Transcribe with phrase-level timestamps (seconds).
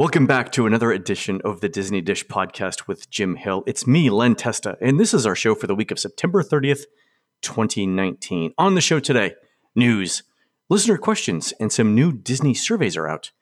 [0.00, 3.62] Welcome back to another edition of the Disney Dish podcast with Jim Hill.
[3.66, 6.84] It's me, Len Testa, and this is our show for the week of September 30th,
[7.42, 8.54] 2019.
[8.56, 9.34] On the show today,
[9.74, 10.22] news,
[10.70, 13.32] listener questions, and some new Disney surveys are out.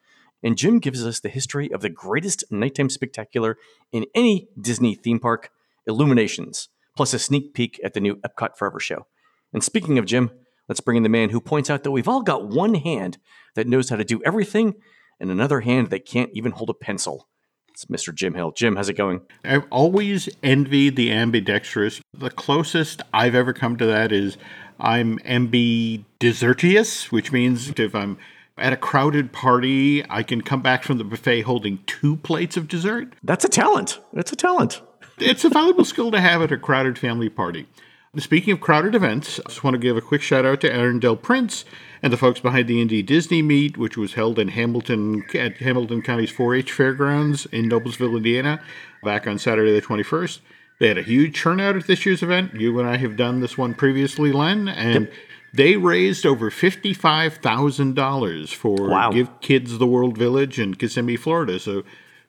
[0.42, 3.56] And Jim gives us the history of the greatest nighttime spectacular
[3.92, 5.50] in any Disney theme park,
[5.86, 9.06] Illuminations, plus a sneak peek at the new Epcot Forever show.
[9.52, 10.32] And speaking of Jim,
[10.68, 13.18] let's bring in the man who points out that we've all got one hand
[13.54, 14.74] that knows how to do everything
[15.20, 17.28] and another hand that can't even hold a pencil.
[17.70, 18.14] It's Mr.
[18.14, 18.52] Jim Hill.
[18.52, 19.20] Jim, how's it going?
[19.44, 22.00] I've always envied the ambidextrous.
[22.12, 24.36] The closest I've ever come to that is
[24.80, 28.18] I'm ambidessertious, which means if I'm
[28.56, 32.66] at a crowded party, I can come back from the buffet holding two plates of
[32.66, 33.14] dessert.
[33.22, 34.00] That's a talent.
[34.12, 34.80] That's a talent.
[35.18, 37.68] It's a valuable skill to have at a crowded family party.
[38.16, 40.98] Speaking of crowded events, I just want to give a quick shout out to Aaron
[40.98, 41.64] Del Prince
[42.02, 46.02] and the folks behind the Indy Disney meet, which was held in Hamilton at Hamilton
[46.02, 48.60] County's 4-H Fairgrounds in Noblesville, Indiana,
[49.02, 50.40] back on Saturday the 21st.
[50.78, 52.54] They had a huge turnout at this year's event.
[52.54, 55.12] You and I have done this one previously, Len, and yep.
[55.52, 59.10] they raised over fifty-five thousand dollars for wow.
[59.10, 61.58] Give Kids the World Village in Kissimmee, Florida.
[61.58, 61.82] So,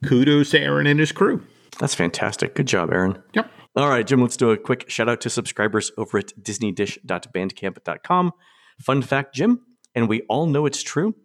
[0.04, 1.46] kudos to Aaron and his crew.
[1.78, 2.56] That's fantastic.
[2.56, 3.22] Good job, Aaron.
[3.34, 3.52] Yep.
[3.76, 8.34] All right, Jim, let's do a quick shout out to subscribers over at disneydish.bandcamp.com.
[8.80, 9.62] Fun fact, Jim,
[9.94, 11.16] and we all know it's true.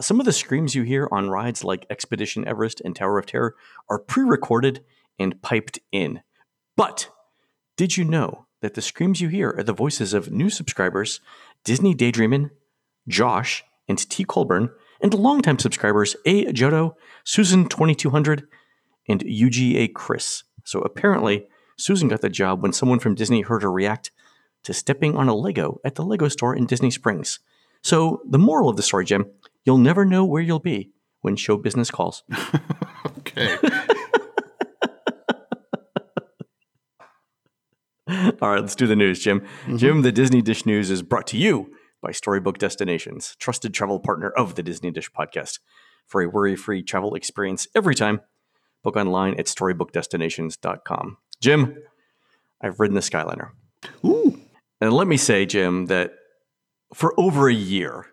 [0.00, 3.54] Some of the screams you hear on rides like Expedition Everest and Tower of Terror
[3.88, 4.82] are pre recorded
[5.18, 6.22] and piped in.
[6.76, 7.10] But
[7.76, 11.20] did you know that the screams you hear are the voices of new subscribers
[11.64, 12.50] Disney Daydreamin',
[13.08, 14.24] Josh, and T.
[14.24, 14.70] Colburn,
[15.02, 16.46] and longtime subscribers A.
[16.46, 16.94] Jodo,
[17.26, 18.44] Susan2200,
[19.08, 20.44] and UGA Chris.
[20.64, 24.10] So apparently, Susan got the job when someone from Disney heard her react
[24.64, 27.38] to stepping on a Lego at the Lego store in Disney Springs.
[27.82, 29.26] So, the moral of the story, Jim,
[29.64, 30.90] you'll never know where you'll be
[31.22, 32.22] when show business calls.
[33.18, 33.56] okay.
[38.42, 39.40] All right, let's do the news, Jim.
[39.40, 39.76] Mm-hmm.
[39.76, 41.72] Jim, the Disney Dish News is brought to you
[42.02, 45.60] by Storybook Destinations, trusted travel partner of the Disney Dish podcast.
[46.06, 48.20] For a worry free travel experience every time,
[48.82, 51.18] book online at storybookdestinations.com.
[51.40, 51.76] Jim,
[52.60, 53.50] I've ridden the Skyliner.
[54.04, 54.40] Ooh.
[54.80, 56.12] And let me say, Jim, that
[56.94, 58.06] for over a year,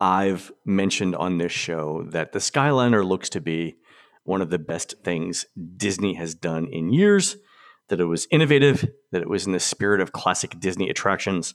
[0.00, 3.76] I've mentioned on this show that the Skyliner looks to be
[4.24, 5.46] one of the best things
[5.76, 7.36] Disney has done in years,
[7.88, 11.54] that it was innovative, that it was in the spirit of classic Disney attractions,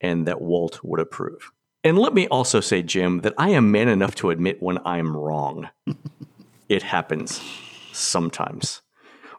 [0.00, 1.50] and that Walt would approve.
[1.84, 5.16] And let me also say, Jim, that I am man enough to admit when I'm
[5.16, 5.68] wrong.
[6.68, 7.40] it happens
[7.92, 8.82] sometimes.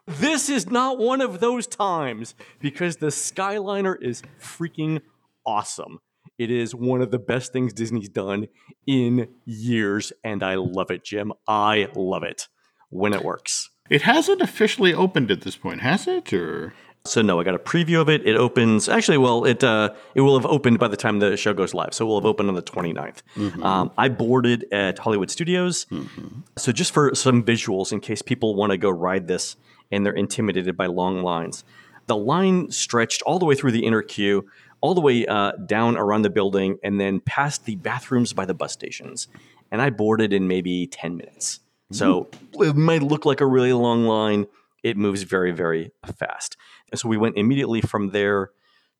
[0.06, 5.00] This is not one of those times because the Skyliner is freaking
[5.46, 6.00] awesome.
[6.38, 8.48] It is one of the best things Disney's done
[8.86, 11.32] in years, and I love it, Jim.
[11.46, 12.48] I love it
[12.90, 13.70] when it works.
[13.88, 16.32] It hasn't officially opened at this point, has it?
[16.32, 16.74] Or
[17.06, 18.26] so no, I got a preview of it.
[18.26, 19.18] It opens actually.
[19.18, 21.92] Well, it uh, it will have opened by the time the show goes live.
[21.92, 23.18] So we'll have opened on the 29th.
[23.36, 23.62] Mm-hmm.
[23.62, 25.84] Um, I boarded at Hollywood Studios.
[25.90, 26.40] Mm-hmm.
[26.56, 29.56] So just for some visuals, in case people want to go ride this
[29.90, 31.64] and they're intimidated by long lines.
[32.06, 34.46] The line stretched all the way through the inner queue,
[34.80, 38.54] all the way uh, down around the building, and then past the bathrooms by the
[38.54, 39.28] bus stations.
[39.70, 41.60] And I boarded in maybe 10 minutes.
[41.90, 44.46] So it might look like a really long line.
[44.82, 46.56] It moves very, very fast.
[46.90, 48.50] And so we went immediately from there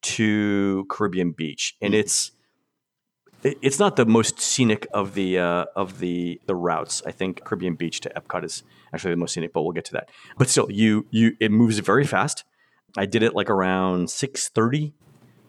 [0.02, 1.76] to Caribbean Beach.
[1.80, 2.32] And it's
[3.44, 7.02] it's not the most scenic of the uh, of the the routes.
[7.06, 8.62] I think Caribbean Beach to Epcot is
[8.92, 10.08] actually the most scenic, but we'll get to that.
[10.38, 12.44] But still, you you it moves very fast.
[12.96, 14.94] I did it like around six thirty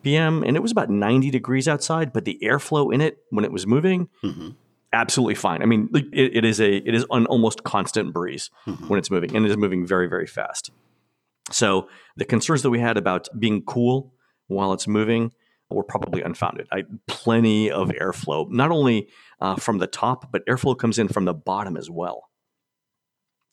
[0.04, 0.44] p.m.
[0.44, 3.66] and it was about ninety degrees outside, but the airflow in it when it was
[3.66, 4.10] moving.
[4.24, 4.50] Mm-hmm.
[4.92, 5.62] Absolutely fine.
[5.62, 8.88] I mean, it, it is a it is an almost constant breeze mm-hmm.
[8.88, 10.70] when it's moving, and it is moving very very fast.
[11.52, 14.14] So the concerns that we had about being cool
[14.48, 15.32] while it's moving
[15.70, 16.68] were probably unfounded.
[16.72, 19.10] I plenty of airflow, not only
[19.40, 22.30] uh, from the top, but airflow comes in from the bottom as well.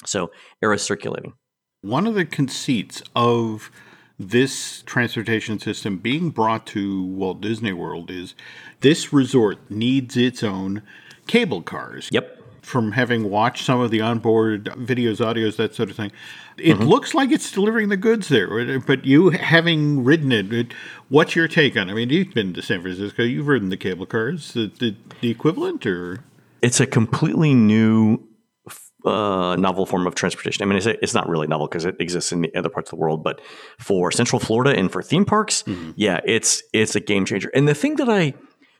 [0.04, 0.30] So
[0.62, 1.34] air is circulating.
[1.80, 3.70] One of the conceits of
[4.18, 8.34] this transportation system being brought to Walt Disney World is
[8.80, 10.82] this resort needs its own
[11.26, 12.08] cable cars.
[12.12, 16.12] Yep from having watched some of the onboard videos, audios, that sort of thing.
[16.56, 16.84] It mm-hmm.
[16.84, 20.72] looks like it's delivering the goods there, but you having ridden it,
[21.08, 21.88] what's your take on?
[21.88, 21.92] it?
[21.92, 25.30] I mean, you've been to San Francisco, you've ridden the cable cars, the, the, the
[25.30, 26.20] equivalent, or
[26.62, 28.22] it's a completely new
[29.04, 30.62] uh, novel form of transportation.
[30.62, 33.02] I mean, it's, it's not really novel because it exists in other parts of the
[33.02, 33.40] world, but
[33.78, 35.90] for Central Florida and for theme parks, mm-hmm.
[35.96, 37.50] yeah, it's it's a game changer.
[37.54, 38.34] And the thing that I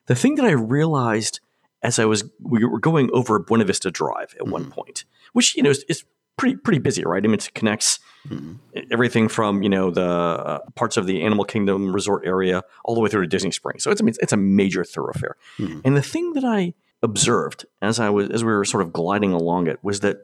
[0.07, 1.41] the thing that I realized
[1.83, 4.73] as I was we were going over Buena Vista Drive at one mm-hmm.
[4.73, 6.05] point, which you know is, is
[6.37, 7.23] pretty pretty busy, right?
[7.23, 7.99] I mean, it connects
[8.29, 8.55] mm-hmm.
[8.91, 13.01] everything from you know the uh, parts of the Animal Kingdom resort area all the
[13.01, 13.83] way through to Disney Springs.
[13.85, 15.37] So it's I mean, it's a major thoroughfare.
[15.59, 15.81] Mm-hmm.
[15.85, 19.33] And the thing that I observed as I was as we were sort of gliding
[19.33, 20.19] along it was that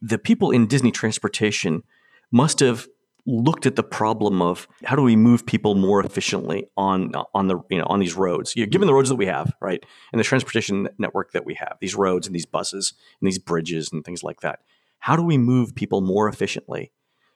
[0.00, 1.82] the people in Disney transportation
[2.30, 2.88] must have
[3.26, 7.58] looked at the problem of how do we move people more efficiently on on the
[7.70, 8.54] you know on these roads.
[8.54, 11.54] You know, given the roads that we have right and the transportation network that we
[11.54, 14.60] have these roads and these buses and these bridges and things like that
[15.04, 16.90] how do we move people more efficiently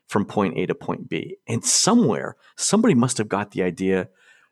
[0.06, 1.36] from point A to point B?
[1.46, 4.08] And somewhere somebody must have got the idea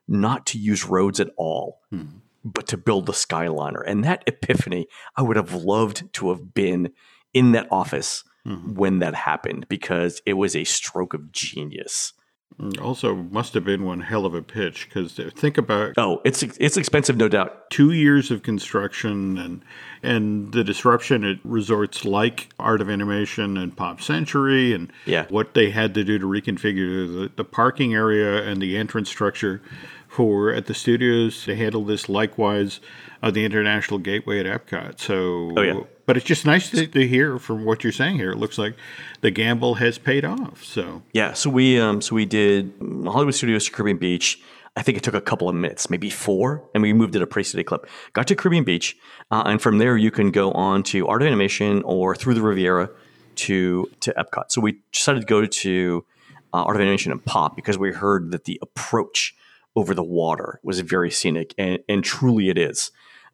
[0.07, 2.19] not to use roads at all hmm.
[2.45, 3.81] but to build the Skyliner.
[3.87, 4.85] And that epiphany,
[5.15, 6.91] I would have loved to have been
[7.33, 8.75] in that office Mm-hmm.
[8.75, 12.13] when that happened because it was a stroke of genius.
[12.61, 16.41] Mm, also, must have been one hell of a pitch because think about Oh, it's
[16.41, 17.69] it's expensive, no doubt.
[17.69, 19.61] two years of construction and
[20.01, 25.25] and the disruption at resorts like Art of Animation and Pop Century and Yeah.
[25.29, 29.61] what they had to do to reconfigure the, the parking area and the entrance structure
[30.07, 32.79] for at the studios to handle this likewise
[33.21, 34.99] of the international gateway at Epcot.
[34.99, 35.81] So Oh, yeah.
[36.07, 38.31] But it's just nice to, to hear from what you're saying here.
[38.31, 38.75] It looks like
[39.21, 40.63] the gamble has paid off.
[40.63, 44.41] So Yeah, so we um so we did Hollywood Studios to Caribbean Beach.
[44.75, 47.27] I think it took a couple of minutes, maybe four, and we moved at a
[47.27, 47.87] pretty steady clip.
[48.13, 48.95] Got to Caribbean Beach,
[49.31, 52.41] uh, and from there you can go on to Art of Animation or through the
[52.41, 52.89] Riviera
[53.35, 54.45] to to Epcot.
[54.49, 56.05] So we decided to go to
[56.53, 59.35] uh, Art of Animation and Pop because we heard that the approach
[59.75, 62.91] over the water was very scenic, and, and truly it is.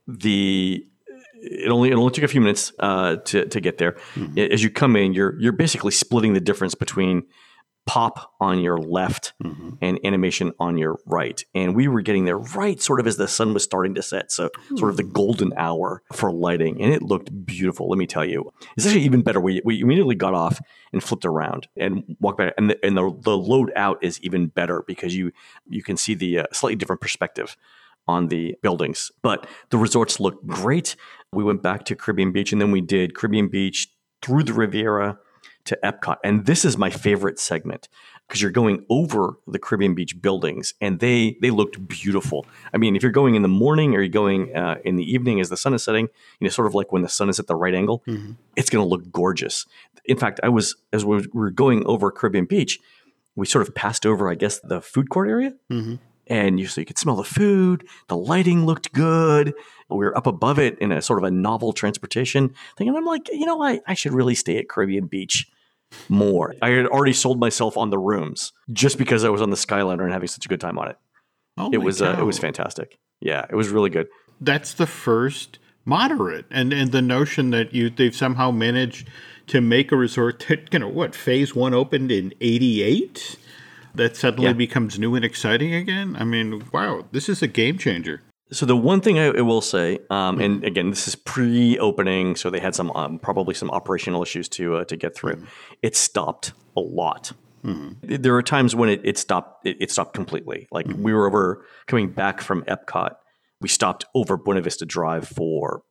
[0.07, 0.85] The
[1.43, 3.97] it only it only took a few minutes uh, to to get there.
[4.37, 7.23] As you come in, you're you're basically splitting the difference between
[7.85, 9.33] pop on your left
[9.81, 11.43] and animation on your right.
[11.53, 14.31] And we were getting there right sort of as the sun was starting to set.
[14.31, 16.81] So sort of the golden hour for lighting.
[16.81, 18.53] And it looked beautiful, let me tell you.
[18.77, 19.41] It's actually even better.
[19.41, 20.61] We, we immediately got off
[20.93, 22.53] and flipped around and walked back.
[22.57, 25.31] And the, and the, the load out is even better because you
[25.67, 27.57] you can see the uh, slightly different perspective
[28.07, 29.11] on the buildings.
[29.21, 30.95] But the resorts look great.
[31.33, 33.89] We went back to Caribbean Beach and then we did Caribbean Beach
[34.21, 35.19] through the Riviera
[35.65, 36.17] to Epcot.
[36.23, 37.87] And this is my favorite segment
[38.27, 42.45] because you're going over the Caribbean Beach buildings and they they looked beautiful.
[42.73, 45.39] I mean, if you're going in the morning or you're going uh, in the evening
[45.39, 46.05] as the sun is setting,
[46.39, 48.03] you know, sort of like when the sun is at the right angle,
[48.55, 49.65] it's going to look gorgeous.
[50.05, 52.79] In fact, I was as we were going over Caribbean Beach,
[53.35, 55.53] we sort of passed over, I guess, the food court area
[56.27, 57.87] and you so you could smell the food.
[58.07, 59.53] The lighting looked good.
[59.89, 63.05] We were up above it in a sort of a novel transportation thing, and I'm
[63.05, 65.47] like, you know, I, I should really stay at Caribbean Beach
[66.09, 66.55] more.
[66.61, 70.03] I had already sold myself on the rooms just because I was on the Skyliner
[70.03, 70.97] and having such a good time on it.
[71.57, 72.97] Holy It was uh, it was fantastic.
[73.21, 74.07] Yeah, it was really good.
[74.41, 79.09] that's the first moderate and and the notion that you they've somehow managed
[79.47, 83.37] to make a resort that you know what phase one opened in 88
[83.95, 84.53] that suddenly Yeah.
[84.53, 88.77] becomes new and exciting again i mean wow this is a game changer So the
[88.77, 92.91] one thing I, will say, um, and again, this is pre-opening, so they had some
[92.91, 95.37] um, probably some operational issues to uh, to get through.
[95.81, 97.31] It stopped a lot.
[98.03, 99.65] There were times when it, it stopped.
[99.65, 100.67] It, it stopped completely.
[100.71, 103.15] Like we were over coming back from Epcot,
[103.59, 105.81] we stopped over Buena Vista Drive for.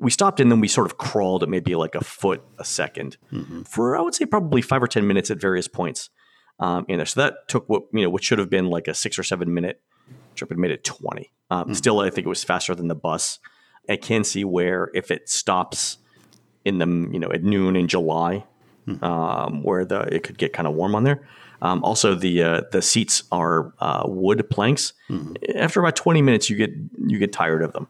[0.00, 3.16] we- stopped and then we sort of crawled at maybe like a foot a 2nd
[3.68, 6.10] for I would say probably five or ten minutes at various points
[6.60, 7.06] um, in there.
[7.06, 9.52] So that took what you know what should have been like a six or seven
[9.54, 9.80] minute
[10.34, 11.30] trip and made it 20.
[11.50, 13.38] Um, Still, I think it was faster than the bus.
[13.88, 15.98] I can see where if it stops
[16.64, 18.44] in the you know at noon in July,
[19.02, 21.26] um, where the it could get kind of warm on there.
[21.62, 24.92] Um, also, the uh, the seats are uh, wood planks.
[25.56, 26.70] After about 20 minutes, you get
[27.06, 27.88] you get tired of them.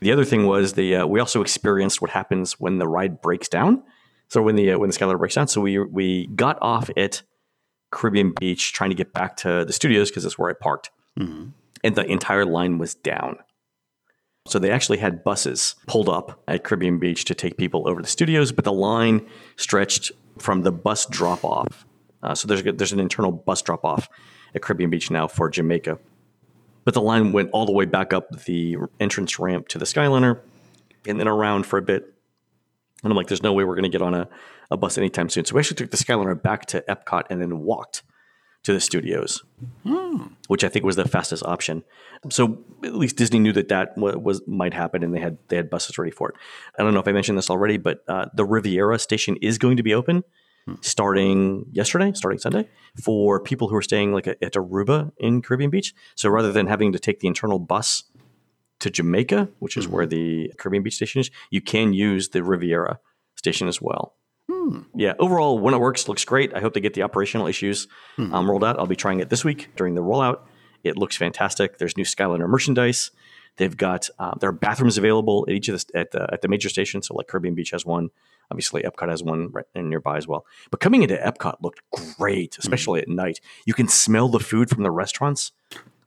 [0.00, 3.48] The other thing was the uh, we also experienced what happens when the ride breaks
[3.48, 3.82] down.
[4.28, 7.22] So when the uh, when the Skyliner breaks down, so we we got off at
[7.94, 10.90] Caribbean Beach trying to get back to the studios because that's where I parked
[11.84, 13.36] and the entire line was down.
[14.46, 18.02] So they actually had buses pulled up at Caribbean Beach to take people over to
[18.02, 21.86] the studios, but the line stretched from the bus drop off.
[22.22, 24.08] Uh, so there's there's an internal bus drop off
[24.54, 25.98] at Caribbean Beach now for Jamaica,
[26.84, 30.40] but the line went all the way back up the entrance ramp to the Skyliner,
[31.06, 32.13] and then around for a bit.
[33.04, 34.28] And I'm like, there's no way we're going to get on a,
[34.70, 35.44] a bus anytime soon.
[35.44, 38.02] So we actually took the Skyliner back to Epcot and then walked
[38.64, 39.42] to the studios
[40.48, 41.84] which I think was the fastest option.
[42.30, 45.56] So at least Disney knew that that wa- was might happen, and they had they
[45.56, 46.36] had buses ready for it.
[46.78, 49.76] I don't know if I mentioned this already, but uh, the Riviera station is going
[49.76, 50.24] to be open
[50.80, 52.66] starting yesterday, starting Sunday,
[53.02, 55.94] for people who are staying like at Aruba in Caribbean Beach.
[56.14, 58.04] So rather than having to take the internal bus
[58.84, 63.00] to Jamaica, which is where the Caribbean Beach station is, you can use the Riviera
[63.36, 64.14] station as well.
[64.94, 66.54] Yeah, overall, when it works, looks great.
[66.54, 67.88] I hope they get the operational issues
[68.32, 68.78] um, rolled out.
[68.78, 70.40] I'll be trying it this week during the rollout.
[70.82, 71.78] It looks fantastic.
[71.78, 73.10] There's new Skyliner merchandise.
[73.56, 76.48] They've got uh, there are bathrooms available at each of the at the, at the
[76.48, 77.08] major stations.
[77.08, 78.10] So like Caribbean Beach has one.
[78.50, 80.44] Obviously, Epcot has one right nearby as well.
[80.70, 81.80] But coming into Epcot looked
[82.18, 83.40] great, especially at night.
[83.64, 85.52] You can smell the food from the restaurants.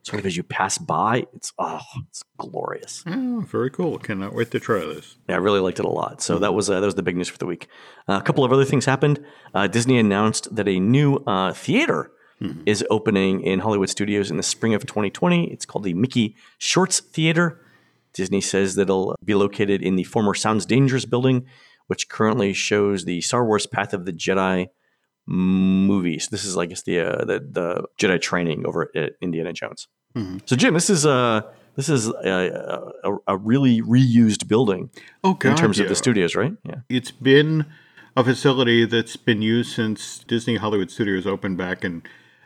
[0.02, 3.04] Sort of as you pass by, it's oh, it's glorious.
[3.06, 3.98] Oh, very cool.
[3.98, 5.16] Cannot wait to try this.
[5.28, 6.22] Yeah, I really liked it a lot.
[6.22, 7.68] So that was uh, that was the big news for the week.
[8.08, 9.22] Uh, a couple of other things happened.
[9.52, 12.10] Uh, Disney announced that a new uh, theater
[12.66, 15.50] is opening in Hollywood Studios in the spring of 2020.
[15.50, 17.60] It's called the Mickey Shorts Theater.
[18.12, 21.46] Disney says that it'll be located in the former Sounds Dangerous building,
[21.88, 24.68] which currently shows the Star Wars Path of the Jedi
[25.28, 26.28] movies.
[26.30, 29.86] This is, I guess, the uh, the, the Jedi training over at Indiana Jones.
[30.46, 31.42] So, Jim, this is uh,
[31.76, 34.90] this is a, a, a really reused building
[35.22, 35.50] Oh, God.
[35.50, 36.52] in terms of the studios, right?
[36.64, 36.76] Yeah.
[36.88, 37.66] It's been
[38.16, 42.02] a facility that's been used since Disney Hollywood Studios opened back in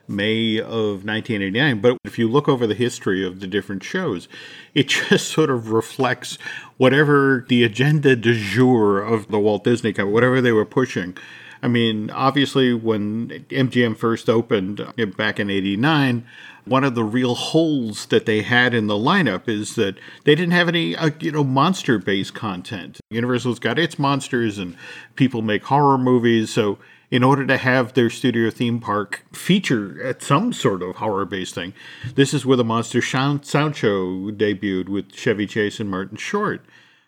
[0.06, 1.80] May of 1989.
[1.80, 4.28] But if you look over the history of the different shows,
[4.74, 6.36] it just sort of reflects
[6.76, 11.16] whatever the agenda du jour of the Walt Disney Company, whatever they were pushing.
[11.62, 16.26] I mean, obviously, when MGM first opened uh, back in 89,
[16.64, 20.52] one of the real holes that they had in the lineup is that they didn't
[20.52, 23.00] have any, uh, you know, monster-based content.
[23.10, 24.76] Universal's got its monsters, and
[25.14, 26.50] people make horror movies.
[26.50, 26.78] So,
[27.12, 31.74] in order to have their studio theme park feature at some sort of horror-based thing,
[32.16, 36.64] this is where the Monster Sound Show debuted with Chevy Chase and Martin Short.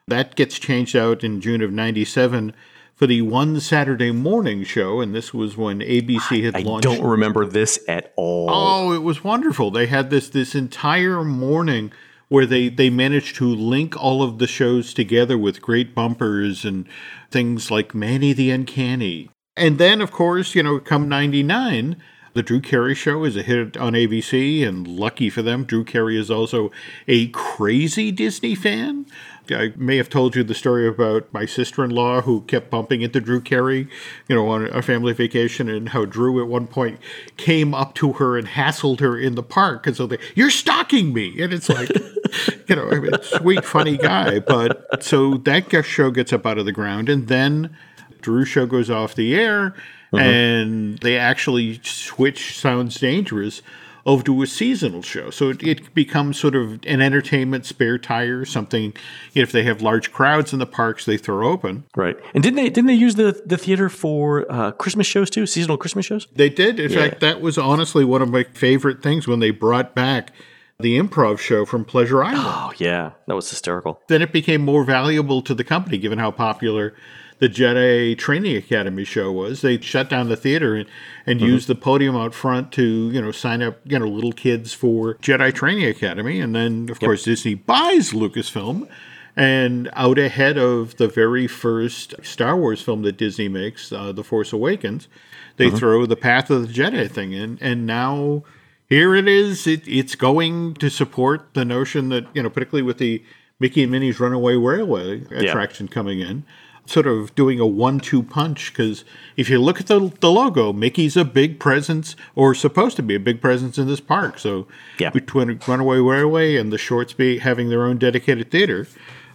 [0.06, 2.54] That gets changed out in June of '97
[2.94, 6.86] for the one Saturday morning show, and this was when ABC had I launched.
[6.86, 8.48] I don't remember this at all.
[8.50, 9.70] Oh, it was wonderful.
[9.70, 11.92] They had this this entire morning
[12.28, 16.86] where they they managed to link all of the shows together with great bumpers and
[17.30, 19.30] things like Manny the Uncanny.
[19.56, 21.96] And then of course, you know, come 99,
[22.34, 26.18] the Drew Carey show is a hit on ABC and lucky for them, Drew Carey
[26.18, 26.72] is also
[27.06, 29.06] a crazy Disney fan.
[29.50, 33.40] I may have told you the story about my sister-in-law who kept bumping into Drew
[33.40, 33.88] Carey,
[34.28, 36.98] you know, on a family vacation, and how Drew at one point
[37.36, 41.12] came up to her and hassled her in the park, and so they, you're stalking
[41.12, 41.90] me, and it's like,
[42.68, 46.58] you know, I mean, sweet, funny guy, but so that guest show gets up out
[46.58, 47.76] of the ground, and then
[48.22, 49.74] Drew show goes off the air,
[50.12, 50.22] uh-huh.
[50.22, 53.60] and they actually switch Sounds Dangerous
[54.06, 55.30] over to a seasonal show.
[55.30, 58.92] So it, it becomes sort of an entertainment spare tire, something
[59.34, 61.84] if they have large crowds in the parks, they throw open.
[61.96, 62.16] Right.
[62.34, 65.46] And didn't they didn't they use the the theater for uh, Christmas shows too?
[65.46, 66.26] Seasonal Christmas shows?
[66.34, 66.78] They did.
[66.78, 70.32] In fact, that was honestly one of my favorite things when they brought back
[70.80, 72.42] the improv show from Pleasure Island.
[72.44, 74.00] Oh yeah, that was hysterical.
[74.08, 76.94] then it became more valuable to the company given how popular
[77.38, 79.60] the Jedi Training Academy show was.
[79.60, 80.88] They shut down the theater and,
[81.26, 84.72] and used the podium out front to, you know, sign up, you know, little kids
[84.72, 86.40] for Jedi Training Academy.
[86.40, 88.88] And then, of course, Disney buys Lucasfilm.
[89.36, 94.22] And out ahead of the very first Star Wars film that Disney makes, uh, The
[94.22, 95.08] Force Awakens,
[95.56, 97.58] they throw the Path of the Jedi thing in.
[97.60, 98.44] And now
[98.88, 99.66] here it is.
[99.66, 103.24] It, it's going to support the notion that, you know, particularly with the
[103.58, 106.44] Mickey and Minnie's Runaway Railway attraction coming in,
[106.86, 108.72] sort of doing a one two punch.
[108.72, 109.04] Because
[109.36, 113.14] if you look at the, the logo, Mickey's a big presence, or supposed to be
[113.14, 114.38] a big presence in this park.
[114.38, 114.66] So
[114.98, 115.10] Yeah.
[115.10, 118.86] between Runaway Railway and the Shorts be having their own dedicated theater,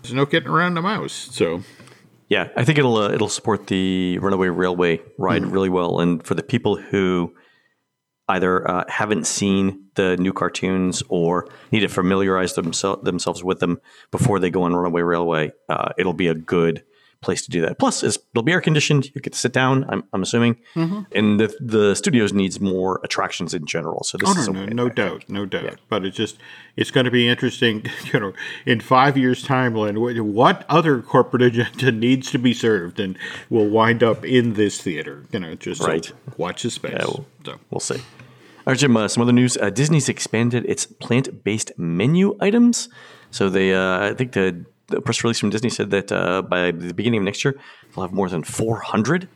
[0.01, 1.29] there's no getting around the mouse.
[1.31, 1.63] So
[2.29, 6.35] Yeah, I think it'll uh, it'll support the Runaway Railway ride really well, and for
[6.35, 7.33] the people who
[8.27, 13.79] either uh, haven't seen the new cartoons or need to familiarize themsel- themselves with them
[14.11, 16.83] before they go on Runaway Railway, uh, it'll be a good
[17.21, 17.77] place to do that.
[17.79, 19.07] Plus, it'll be air conditioned.
[19.13, 19.85] You get to sit down.
[19.89, 24.03] I'm, I'm assuming, and the the studios needs more attractions in general.
[24.03, 25.79] So this Oh is a no, no, no doubt, no doubt.
[25.89, 26.37] But it's just
[26.75, 27.83] it's going to be interesting.
[28.13, 28.33] You know,
[28.65, 33.17] in five years' time, what- other corporate agenda needs to be served, and
[33.49, 35.25] will wind up in this theater.
[35.31, 36.05] You know, just Right.
[36.05, 36.95] so watch the space.
[36.97, 37.59] well- so.
[37.69, 37.95] We'll see.
[37.95, 38.95] All right, Jim.
[38.97, 42.87] Uh, some other news: uh, Disney's expanded its plant-based menu items.
[43.31, 46.71] So they, uh, I think the, the press release from Disney said that uh, by
[46.71, 47.55] the beginning of next year,
[47.93, 49.27] they'll have more than 400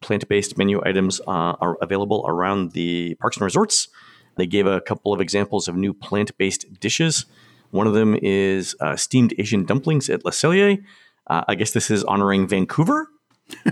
[0.00, 3.88] plant-based menu items uh, are available around the parks and resorts.
[4.36, 7.26] They gave a couple of examples of new plant-based dishes.
[7.70, 10.82] One of them is uh, steamed Asian dumplings at Le Cellier.
[11.26, 13.08] Uh, I guess this is honoring Vancouver.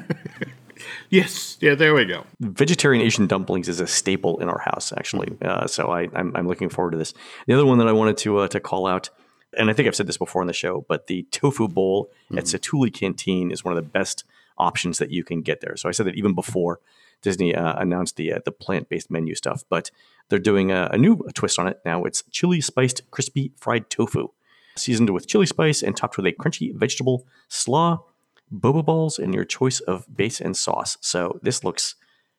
[1.11, 2.25] Yes, yeah, there we go.
[2.41, 5.37] vegetarian Asian dumplings is a staple in our house, actually.
[5.43, 7.13] Uh, so I, I'm, I'm looking forward to this.
[7.47, 9.11] The other one that I wanted to uh, to call out,
[9.57, 12.45] and I think I've said this before on the show, but the tofu bowl at
[12.45, 14.25] Satu'li Canteen is one of the best
[14.59, 15.77] options that you can get there.
[15.77, 16.81] So I said that even before
[17.23, 19.91] Disney uh, announced the uh, the plant based menu stuff, but
[20.29, 22.05] they're doing a, a new twist on it now.
[22.05, 24.29] It's chili spiced crispy fried tofu,
[24.77, 28.05] seasoned with chili spice and topped with a crunchy vegetable slaw,
[28.53, 30.97] boba balls, and your choice of base and sauce.
[31.01, 31.97] So this looks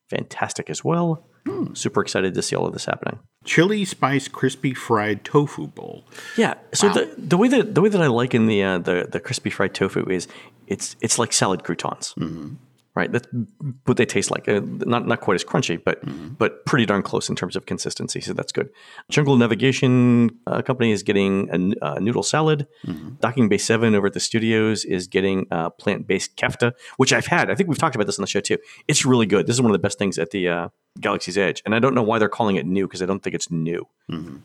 [0.10, 1.26] fantastic as well.
[1.74, 3.20] Super excited to see all of this happening.
[3.46, 6.06] Chili spice crispy fried tofu bowl.
[6.38, 6.56] Yeah.
[6.74, 9.20] So the, the way that the way that I like in the uh, the the
[9.20, 10.28] crispy fried tofu is
[10.68, 12.14] it's it's like salad croutons,
[12.94, 13.12] right?
[13.12, 13.28] That's
[13.86, 14.48] what they taste like.
[14.50, 16.02] Uh, not not quite as crunchy, but
[16.38, 18.22] but pretty darn close in terms of consistency.
[18.22, 18.70] So that's good.
[19.10, 22.68] Jungle Navigation uh, Company is getting a, a noodle salad.
[23.20, 27.28] Docking Bay Seven over at the studios is getting uh, plant based kefta, which I've
[27.28, 27.50] had.
[27.50, 28.58] I think we've talked about this on the show too.
[28.88, 29.48] It's really good.
[29.48, 30.70] This is one of the best things at the uh,
[31.00, 33.36] Galaxy's Edge, and I don't know why they're calling it new because I don't think
[33.36, 33.88] it's new,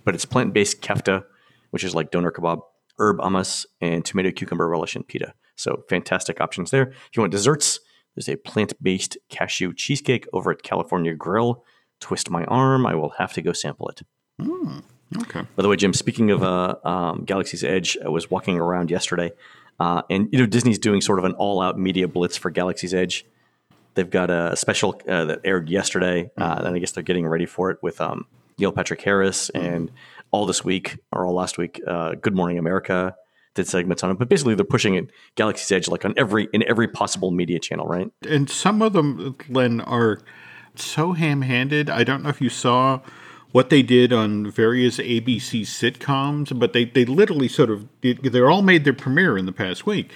[0.05, 1.25] but it's plant based kefta,
[1.71, 2.61] which is like doner kebab,
[2.99, 5.35] herb hummus, and tomato cucumber relish and pita.
[5.57, 6.89] So fantastic options there.
[6.91, 7.81] If you want desserts,
[8.17, 11.63] there's a plant based cashew cheesecake over at California Grill.
[12.01, 14.03] Twist my arm, I will have to go sample it.
[15.17, 15.43] Okay.
[15.55, 19.33] By the way, Jim, speaking of uh, um, Galaxy's Edge, I was walking around yesterday,
[19.79, 23.25] uh, and you know Disney's doing sort of an all-out media blitz for Galaxy's Edge.
[23.95, 27.47] They've got a special uh, that aired yesterday, uh, and I guess they're getting ready
[27.47, 28.27] for it with um,
[28.59, 29.91] Neil Patrick Harris and
[30.33, 31.81] all this week or all last week.
[31.87, 33.15] Uh, Good Morning America
[33.57, 36.63] did segments on it, but basically they're pushing it Galaxy's Edge like on every in
[36.69, 38.11] every possible media channel, right?
[38.29, 40.21] And some of them, Len, are
[40.77, 41.91] so ham handed.
[41.91, 43.01] I don't know if you saw
[43.53, 48.63] what they did on various ABC sitcoms, but they, they literally sort of, they're all
[48.63, 50.13] made their premiere in the past week.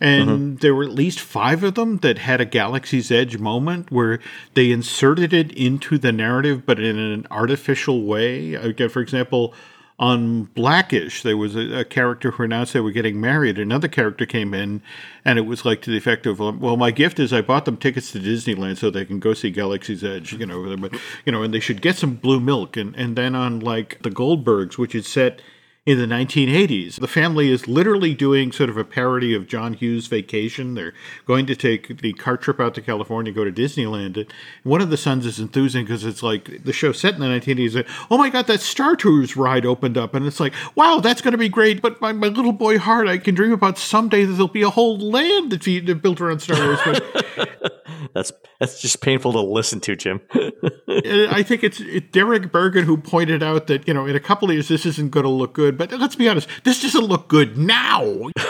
[0.00, 0.54] And mm-hmm.
[0.56, 4.18] there were at least five of them that had a Galaxy's Edge moment where
[4.54, 8.54] they inserted it into the narrative, but in an artificial way.
[8.54, 9.54] Again, for example,
[9.98, 13.58] on Blackish, there was a, a character who announced they were getting married.
[13.58, 14.82] Another character came in,
[15.24, 17.64] and it was like to the effect of, um, "Well, my gift is I bought
[17.64, 21.30] them tickets to Disneyland so they can go see Galaxy's Edge, you know, but you
[21.30, 24.78] know, and they should get some blue milk." And and then on like the Goldbergs,
[24.78, 25.40] which is set
[25.86, 26.98] in the 1980s.
[26.98, 30.74] The family is literally doing sort of a parody of John Hughes' Vacation.
[30.74, 30.94] They're
[31.26, 34.16] going to take the car trip out to California, go to Disneyland.
[34.16, 34.26] And
[34.62, 37.74] one of the sons is enthusing because it's like the show set in the 1980s.
[37.74, 40.14] Like, oh my God, that Star Tours ride opened up.
[40.14, 41.82] And it's like, wow, that's going to be great.
[41.82, 44.70] But my, my little boy heart, I can dream about someday that there'll be a
[44.70, 45.66] whole land that's
[46.00, 46.80] built around Star Wars.
[46.84, 47.74] But
[48.14, 50.20] That's that's just painful to listen to, Jim.
[50.34, 54.48] I think it's it, Derek Bergen who pointed out that, you know, in a couple
[54.48, 55.73] of years, this isn't going to look good.
[55.76, 58.30] But let's be honest, this doesn't look good now.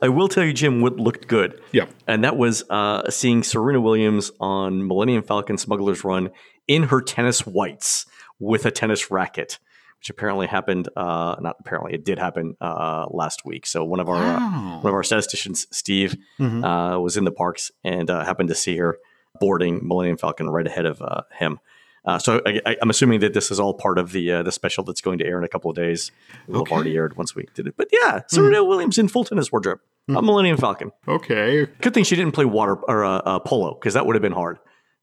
[0.00, 1.60] I will tell you, Jim, what looked good.
[1.70, 1.86] Yeah.
[2.08, 6.30] And that was uh, seeing Serena Williams on Millennium Falcon Smuggler's Run
[6.66, 8.06] in her tennis whites
[8.40, 9.60] with a tennis racket,
[10.00, 10.88] which apparently happened.
[10.96, 13.64] Uh, not apparently, it did happen uh, last week.
[13.64, 14.78] So one of our uh, Wow.
[14.82, 18.76] one of our statisticians, Steve, uh, was in the parks and uh, happened to see
[18.78, 18.98] her
[19.40, 21.60] boarding Millennium Falcon right ahead of uh, him.
[22.04, 24.50] Uh, so I, I, I'm assuming that this is all part of the uh, the
[24.52, 26.10] special that's going to air in a couple of days.
[26.48, 26.70] It will Okay.
[26.70, 27.74] have already aired once we did it.
[27.76, 30.90] But yeah, Serena Williams in full tennis wardrobe, a Millennium Falcon.
[31.06, 31.66] Okay.
[31.80, 34.32] Good thing she didn't play water or uh, uh, polo because that would have been
[34.32, 34.58] hard.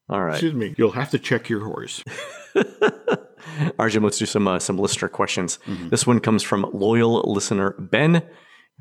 [0.10, 0.74] All right, Excuse me.
[0.78, 2.04] You'll have to check your horse.
[2.56, 2.64] all
[3.78, 4.04] right, Jim.
[4.04, 5.60] Let's do some uh, some listener questions.
[5.90, 8.24] This one comes from loyal listener Ben,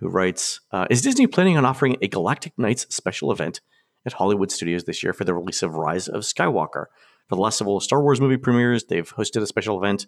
[0.00, 3.60] who writes: uh, Is Disney planning on offering a Galactic Nights special event
[4.06, 6.86] at Hollywood Studios this year for the release of Rise of Skywalker?
[7.28, 10.06] For the last several Star Wars movie premieres, they've hosted a special event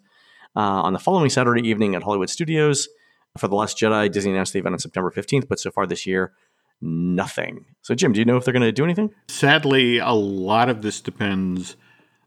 [0.55, 2.89] uh, on the following Saturday evening at Hollywood Studios.
[3.37, 6.05] For the Last Jedi, Disney announced the event on September 15th, but so far this
[6.05, 6.33] year,
[6.81, 7.65] nothing.
[7.81, 9.13] So, Jim, do you know if they're going to do anything?
[9.29, 11.77] Sadly, a lot of this depends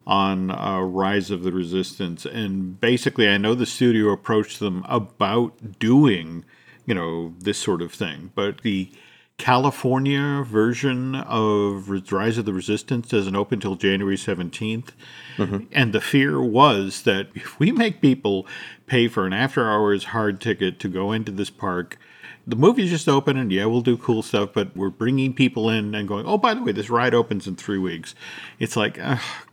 [0.06, 2.24] on uh, Rise of the Resistance.
[2.24, 6.44] And basically, I know the studio approached them about doing,
[6.86, 8.30] you know, this sort of thing.
[8.34, 8.90] But the
[9.36, 14.90] California version of Rise of the Resistance doesn't open until January 17th.
[15.36, 15.64] Mm-hmm.
[15.72, 18.46] And the fear was that if we make people
[18.86, 21.98] pay for an after hours hard ticket to go into this park,
[22.46, 25.94] the movie's just open and yeah, we'll do cool stuff, but we're bringing people in
[25.94, 28.14] and going, oh, by the way, this ride opens in three weeks.
[28.60, 28.98] It's like,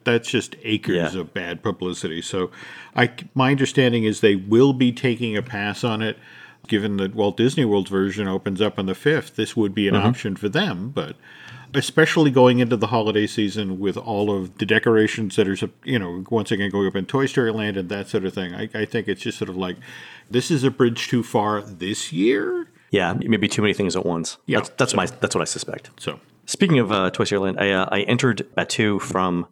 [0.03, 1.21] that's just acres Yeah.
[1.21, 2.21] of bad publicity.
[2.21, 2.51] So
[2.95, 6.17] I, my understanding is they will be taking a pass on it.
[6.71, 9.95] Given that Walt Disney World's version opens up on the 5th, this would be an
[9.97, 11.17] option for them, but
[11.73, 16.23] especially going into the holiday season with all of the decorations that are, you know,
[16.29, 18.55] once again going up in Toy Story Land and that sort of thing.
[18.55, 19.75] I, I think it's just sort of like,
[20.29, 22.69] this is a bridge too far this year.
[22.89, 24.37] Yeah, maybe too many things at once.
[24.45, 24.59] Yeah.
[24.59, 25.89] that's, that's my that's what I suspect.
[25.99, 29.45] So, Speaking of uh, Toy Story Land, I, uh, I entered Batuu from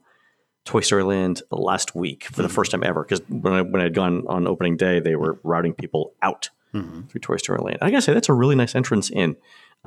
[0.63, 3.03] Toy Story Land last week for the first time ever.
[3.03, 7.21] Because when I, when I'd gone on opening day, they were routing people out through
[7.21, 7.79] Toy Story Land.
[7.81, 9.35] I gotta say that's a really nice entrance in.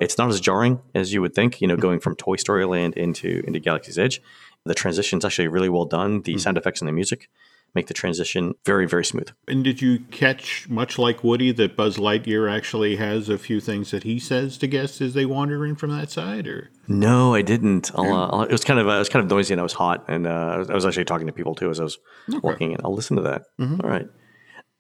[0.01, 1.61] It's not as jarring as you would think.
[1.61, 4.21] You know, going from Toy Story Land into into Galaxy's Edge,
[4.65, 6.23] the transition's actually really well done.
[6.23, 7.29] The sound effects and the music
[7.75, 9.29] make the transition very very smooth.
[9.49, 13.91] And did you catch, much like Woody, that Buzz Lightyear actually has a few things
[13.93, 16.47] that he says to guests as they wander in from that side?
[16.47, 17.91] Or No, I didn't.
[17.95, 20.05] Uh, it was kind of uh, it was kind of noisy and I was hot,
[20.09, 21.99] and uh, I was- I was actually talking to people too as I was
[22.43, 22.79] walking in.
[22.85, 23.43] I'll listen to that.
[23.61, 24.07] All right.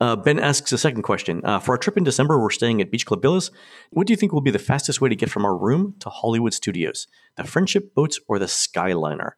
[0.02, 1.40] Uh, ben asks a second question.
[1.44, 3.52] Uh, for our trip in December, we're staying at Beach Club Villas.
[3.90, 6.10] What do you think will be the fastest way to get from our room to
[6.10, 7.06] Hollywood Studios?
[7.36, 9.34] The Friendship Boats or the Skyliner?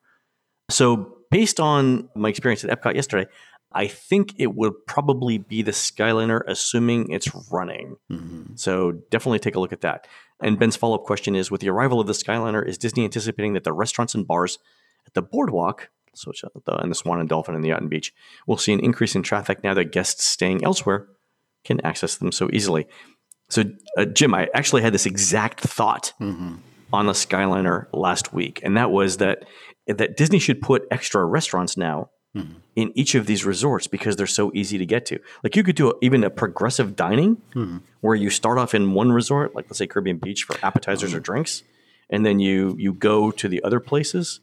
[0.70, 3.30] So, based on my experience at Epcot yesterday,
[3.72, 7.96] I think it would probably be the Skyliner, assuming it's running.
[8.54, 10.06] So, definitely take a look at that.
[10.40, 13.52] And Ben's follow up question is With the arrival of the Skyliner, is Disney anticipating
[13.52, 14.58] that the restaurants and bars
[15.06, 17.90] at the boardwalk, so uh, the, and the Swan and Dolphin and the Yacht and
[17.90, 18.12] Beach,
[18.46, 21.06] will see an increase in traffic now that guests staying elsewhere
[21.64, 22.86] can access them so easily?
[23.48, 23.64] So,
[23.98, 26.12] uh, Jim, I actually had this exact thought
[26.92, 29.44] on the Skyliner last week, and that was that
[29.86, 32.08] that Disney should put extra restaurants now
[32.74, 35.20] in each of these resorts because they're so easy to get to.
[35.44, 37.36] Like you could do a, even a progressive dining
[38.00, 41.20] where you start off in one resort, like let's say Caribbean Beach for appetizers or
[41.20, 41.62] drinks,
[42.10, 44.40] and then you you go to the other places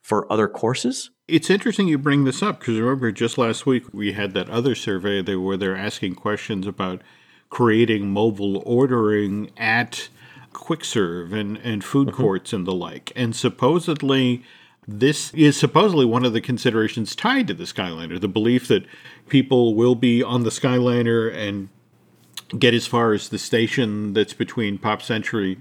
[0.00, 1.10] for other courses.
[1.28, 4.74] It's interesting you bring this up because remember, just last week we had that other
[4.74, 7.02] survey where they're asking questions about
[7.48, 10.08] creating mobile ordering at
[10.52, 12.16] quick serve and, and food mm-hmm.
[12.16, 13.12] courts and the like.
[13.14, 14.42] And supposedly,
[14.86, 18.86] this is supposedly one of the considerations tied to the Skyliner the belief that
[19.28, 21.68] people will be on the Skyliner and
[22.58, 25.58] get as far as the station that's between Pop Century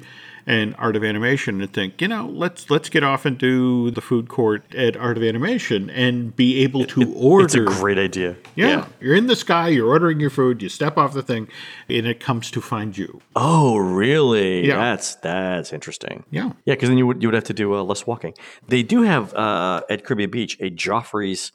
[0.50, 4.02] and Art of Animation and think, you know, let's let's get off and do the
[4.02, 7.46] food court at Art of Animation and be able to order.
[7.46, 8.36] It's a great idea.
[8.56, 11.48] yeah, you're in the sky, you're ordering your food, you step off the thing,
[11.88, 13.22] and it comes to find you.
[13.36, 14.68] Oh, really?
[14.68, 14.78] Yeah.
[14.78, 16.26] That's that's interesting.
[16.32, 16.54] Yeah.
[16.66, 18.34] Yeah, because then you would you would have to do uh, less walking.
[18.68, 21.52] They do have uh, at Caribbean Beach a Joffrey's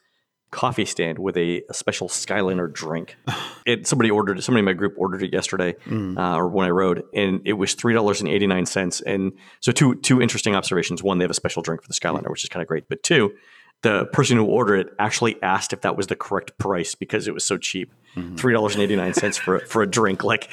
[0.54, 3.16] coffee stand with a, a special Skyliner drink.
[3.66, 4.42] it somebody ordered.
[4.42, 6.16] Somebody in my group ordered it yesterday, mm.
[6.16, 9.00] uh, or when I rode, and it was three dollars and eighty nine cents.
[9.00, 11.02] And so two two interesting observations.
[11.02, 12.88] One, they have a special drink for the Skyliner, which is kind of great.
[12.88, 13.34] But two,
[13.82, 17.34] the person who ordered it actually asked if that was the correct price because it
[17.34, 17.92] was so cheap.
[18.16, 18.36] Mm-hmm.
[18.36, 20.22] Three dollars and eighty nine cents for for a drink.
[20.22, 20.48] Like,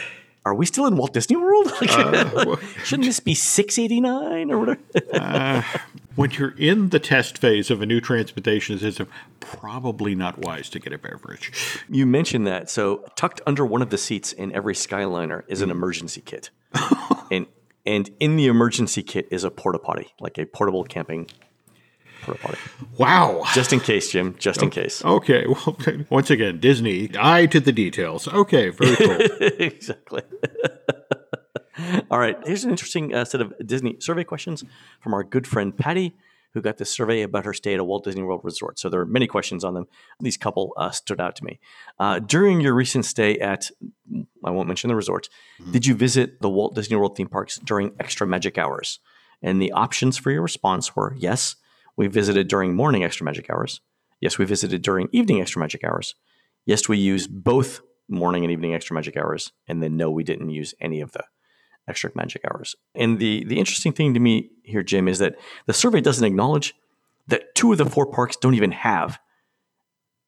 [0.46, 1.68] are we still in Walt Disney World?
[1.80, 4.82] Like, uh, shouldn't this be six eighty nine or whatever?
[5.14, 5.62] Uh,
[6.16, 9.08] When you're in the test phase of a new transportation system,
[9.40, 11.52] probably not wise to get a beverage.
[11.90, 12.70] You mentioned that.
[12.70, 16.50] So tucked under one of the seats in every Skyliner is an emergency kit,
[17.32, 17.48] and
[17.86, 21.28] and in the emergency kit is a porta potty, like a portable camping
[22.24, 22.58] porta potty,
[22.98, 23.44] Wow.
[23.54, 24.36] just in case, Jim.
[24.38, 25.04] Just in oh, case.
[25.04, 25.78] Okay, well,
[26.10, 28.28] once again, Disney, eye to the details.
[28.28, 29.18] Okay, very cool.
[29.60, 30.22] exactly.
[32.10, 32.38] All right.
[32.46, 34.64] Here's an interesting uh, set of Disney survey questions
[35.00, 36.16] from our good friend Patty,
[36.54, 38.78] who got this survey about her stay at a Walt Disney World resort.
[38.80, 39.88] So there are many questions on them.
[40.20, 41.60] These couple uh, stood out to me.
[42.00, 43.72] Uh, during your recent stay at,
[44.44, 45.30] I won't mention the resort,
[45.72, 49.00] did you visit the Walt Disney World theme parks during extra magic hours?
[49.42, 51.56] And the options for your response were yes,
[51.98, 53.82] we visited during morning extra magic hours.
[54.20, 56.16] Yes, we visited during evening extra magic hours.
[56.66, 59.52] Yes, we used both morning and evening extra magic hours.
[59.68, 61.24] And then no, we didn't use any of the
[61.92, 62.76] extra magic hours.
[62.96, 65.36] And the the interesting thing to me here, Jim, is that
[65.68, 66.74] the survey doesn't acknowledge
[67.28, 69.20] that two of the four parks don't even have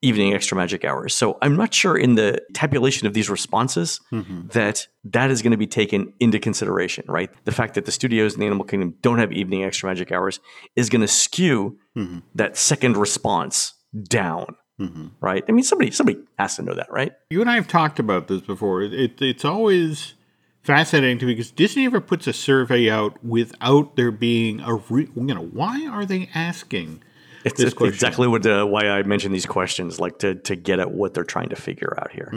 [0.03, 1.15] evening extra magic hours.
[1.15, 4.47] So I'm not sure in the tabulation of these responses mm-hmm.
[4.49, 7.29] that that is going to be taken into consideration, right?
[7.45, 10.41] The fact that the studios in the Animal Kingdom don't have evening extra magic hours
[10.75, 12.19] is going to skew mm-hmm.
[12.35, 13.73] that second response
[14.03, 15.07] down, mm-hmm.
[15.21, 15.43] right?
[15.47, 17.13] I mean, somebody somebody has to know that, right?
[17.29, 18.81] you and I have talked about this before.
[18.81, 20.15] It, it's always
[20.63, 25.09] fascinating to me because Disney never puts a survey out without there being a re-
[25.15, 27.01] you know why are they asking
[27.43, 30.91] It's, it's exactly what uh, why I mentioned these questions, like to to get at
[30.91, 32.29] what they're trying to figure out here.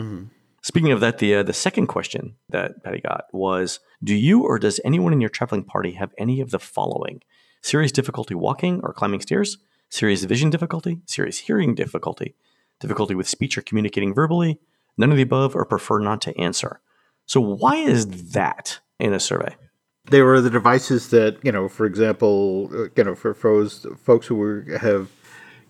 [0.62, 4.59] Speaking of that, the uh, the second question that Patty got was: Do you or
[4.59, 7.23] does anyone in your traveling party have any of the following:
[7.62, 9.59] serious difficulty walking or climbing stairs,
[9.91, 12.35] serious vision difficulty, serious hearing difficulty,
[12.81, 14.59] difficulty with speech or communicating verbally,
[14.99, 16.81] none of the above, or prefer not to answer?
[17.27, 19.55] So why is that in a survey?
[20.09, 24.27] They were the devices that you know, for example, uh, you know, for folks folks
[24.29, 25.11] who were, have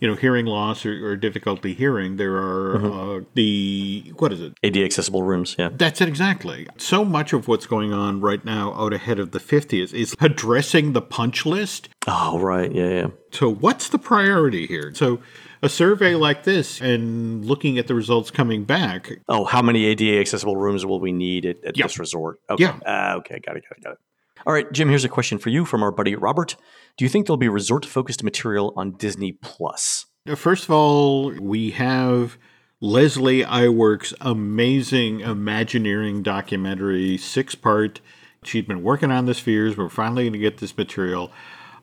[0.01, 4.53] you know, hearing loss or, or difficulty hearing, there are uh, the what is it?
[4.63, 5.57] AD accessible rooms.
[5.59, 5.71] Yeah.
[5.73, 6.69] That's it exactly.
[6.77, 10.93] So much of what's going on right now out ahead of the 50th is addressing
[10.93, 11.89] the punch list.
[12.07, 12.71] Oh, right.
[12.71, 13.07] Yeah, yeah.
[13.33, 14.93] So, what's the priority here?
[14.95, 15.21] So,
[15.63, 20.19] a survey like this and looking at the results coming back, Oh, how many ADA
[20.21, 21.85] accessible rooms will we need at, at Yeah.
[21.87, 22.41] this resort?
[22.51, 22.65] Okay.
[22.65, 22.79] Yeah.
[22.87, 23.39] Ah, okay.
[23.45, 23.65] Got it.
[23.69, 23.85] Got it.
[23.85, 23.99] Got it.
[24.47, 24.89] All right, Jim.
[24.89, 26.57] Here's a question for you from our buddy Robert.
[26.97, 30.07] Do you think there'll be resort-focused material on Disney Plus?
[30.35, 32.37] First of all, we have
[32.81, 38.01] Leslie Iwerks' amazing Imagineering documentary, six part.
[38.45, 39.77] She's been working on this for years.
[39.77, 41.33] We're finally going to get this material.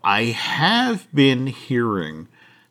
[0.03, 2.27] I have been hearing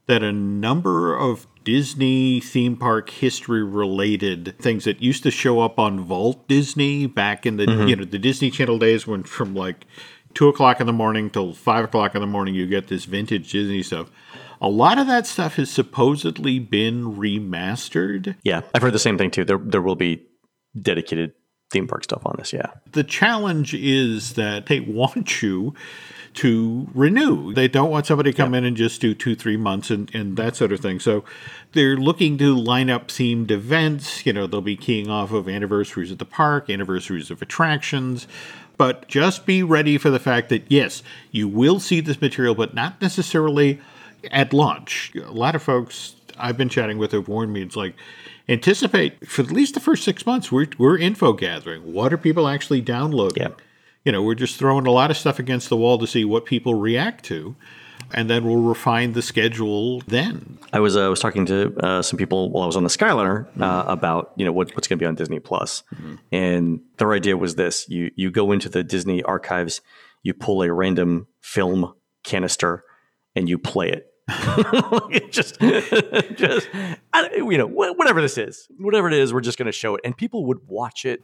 [0.06, 5.78] that a number of Disney theme park history related things that used to show up
[5.78, 7.88] on Vault Disney back in the mm-hmm.
[7.88, 9.86] you know the Disney Channel days when from like
[10.34, 13.52] two o'clock in the morning till five o'clock in the morning you get this vintage
[13.52, 14.10] Disney stuff.
[14.60, 18.36] A lot of that stuff has supposedly been remastered.
[18.44, 19.44] Yeah, I've heard the same thing too.
[19.44, 20.24] There, there will be
[20.80, 21.32] dedicated
[21.72, 22.52] theme park stuff on this.
[22.52, 22.70] Yeah.
[22.92, 25.74] The challenge is that they want you
[26.34, 27.52] to renew.
[27.52, 30.36] They don't want somebody to come in and just do two, three months and, and
[30.36, 30.98] that sort of thing.
[31.00, 31.24] So
[31.72, 34.24] they're looking to line up themed events.
[34.24, 38.26] You know, they'll be keying off of anniversaries at the park, anniversaries of attractions.
[38.78, 42.74] But just be ready for the fact that, yes, you will see this material, but
[42.74, 43.80] not necessarily
[44.30, 45.12] at launch.
[45.14, 47.94] A lot of folks I've been chatting with have warned me, it's like,
[48.48, 51.92] anticipate for at least the first six months, we're, we're info gathering.
[51.92, 53.42] What are people actually downloading?
[53.42, 53.54] Yeah.
[54.04, 56.44] You know, we're just throwing a lot of stuff against the wall to see what
[56.44, 57.54] people react to,
[58.12, 60.58] and then we'll refine the schedule then.
[60.72, 63.46] I was uh, was talking to uh, some people while I was on the Skyliner
[63.60, 65.82] uh, about you know what, what's going to be on Disney Plus,
[66.32, 69.80] and their idea was this: you you go into the Disney archives,
[70.22, 72.82] you pull a random film canister,
[73.36, 74.08] and you play it.
[74.28, 76.68] It just, just
[77.12, 79.94] I, you know, wh- whatever this is, whatever it is, we're just going to show
[79.94, 81.22] it, and people would watch it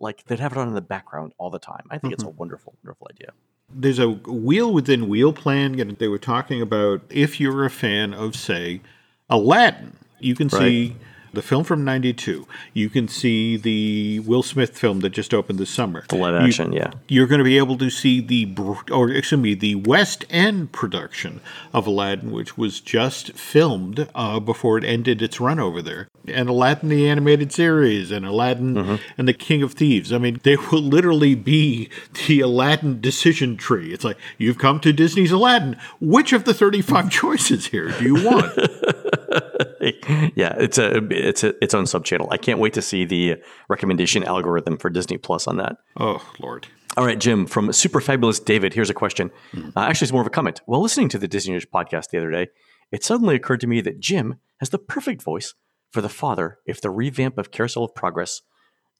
[0.00, 1.86] like they'd have it on in the background all the time.
[1.90, 2.38] I think it's a mm-hmm.
[2.38, 3.32] wonderful, wonderful idea.
[3.68, 5.78] There's a wheel within wheel plan.
[5.80, 8.80] and They were talking about if you're a fan of, say,
[9.28, 10.96] Aladdin, you can see
[11.36, 12.48] the film from 92.
[12.72, 16.04] You can see the Will Smith film that just opened this summer.
[16.08, 16.92] The live you, yeah.
[17.06, 18.52] You're going to be able to see the
[18.90, 21.40] or excuse me the West End production
[21.72, 26.48] of Aladdin, which was just filmed uh, before it ended its run over there, and
[26.48, 30.12] Aladdin the animated series, and Aladdin and the King of Thieves.
[30.12, 31.90] I mean, they will literally be
[32.26, 33.92] the Aladdin decision tree.
[33.92, 35.76] It's like you've come to Disney's Aladdin.
[36.00, 38.58] Which of the 35 choices here do you want?
[40.34, 42.28] yeah, it's a it's a its own sub channel.
[42.30, 43.36] I can't wait to see the
[43.68, 45.76] recommendation algorithm for Disney Plus on that.
[45.98, 46.66] oh Lord.
[46.96, 49.30] All right, Jim, from super fabulous David, here's a question.
[49.54, 50.62] Uh, actually, it's more of a comment.
[50.64, 52.48] While listening to the Disney News podcast the other day,
[52.90, 55.52] it suddenly occurred to me that Jim has the perfect voice
[55.90, 58.40] for the father if the revamp of Carousel of Progress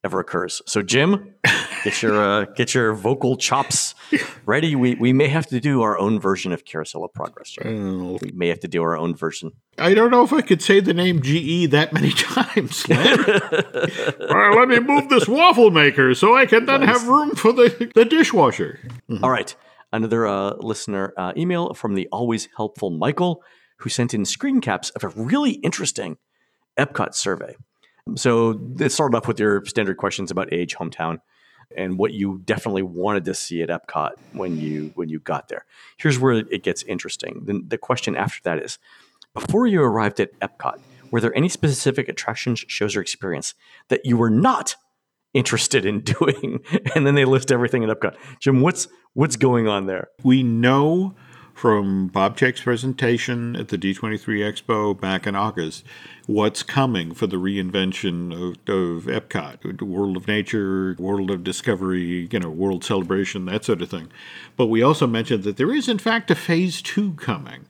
[0.04, 0.60] ever occurs.
[0.66, 1.34] So, Jim,
[1.86, 3.94] get your uh, get your vocal chops
[4.44, 4.74] ready.
[4.74, 7.50] We we may have to do our own version of Carousel of Progress.
[7.50, 8.00] Jim.
[8.02, 9.52] Oh, We may have to do our own version.
[9.78, 12.86] I don't know if I could say the name GE that many times.
[12.88, 17.90] Right, let me move this waffle maker so I can then have room for the,
[17.94, 18.80] the dishwasher.
[19.22, 19.54] All right.
[19.92, 23.42] Another uh, listener uh, email from the always helpful Michael,
[23.78, 26.16] who sent in screen caps of a really interesting
[26.78, 27.54] Epcot survey.
[28.16, 31.18] So it started off with your standard questions about age, hometown,
[31.76, 35.64] and what you definitely wanted to see at Epcot when you when you got there.
[35.96, 37.42] Here's where it gets interesting.
[37.44, 38.78] The, the question after that is:
[39.34, 40.78] Before you arrived at Epcot,
[41.10, 43.54] were there any specific attractions, shows, or experience
[43.88, 44.76] that you were not
[45.34, 46.60] interested in doing?
[46.94, 48.16] And then they list everything at Epcot.
[48.40, 50.08] Jim, what's what's going on there?
[50.22, 51.14] We know
[51.56, 55.84] from Bob Chapek's presentation at the D23 Expo back in August
[56.26, 62.38] what's coming for the reinvention of, of Epcot, World of Nature, World of Discovery, you
[62.38, 64.10] know, World Celebration, that sort of thing.
[64.54, 67.64] But we also mentioned that there is, in fact, a phase two coming.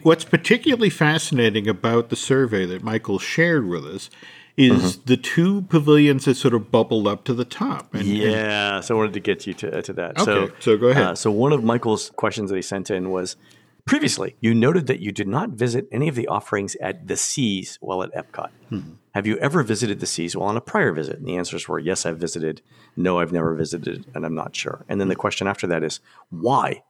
[0.00, 4.08] What's particularly fascinating about the survey that Michael shared with us
[4.56, 7.94] is the two pavilions that sort of bubbled up to the top.
[7.94, 10.18] And, and Yeah, so I wanted to get you to, to that.
[10.18, 11.04] Okay, so go ahead.
[11.04, 13.36] Uh, so one of Michael's questions that he sent in was
[13.84, 17.78] previously you noted that you did not visit any of the offerings at the Seas
[17.80, 18.50] while at Epcot.
[18.70, 18.80] Hmm.
[19.14, 21.18] Have you ever visited the Seas while on a prior visit?
[21.18, 22.62] And the answers were yes, I've visited.
[22.96, 24.84] No, I've never visited, and I'm not sure.
[24.88, 26.82] And then the question after that is why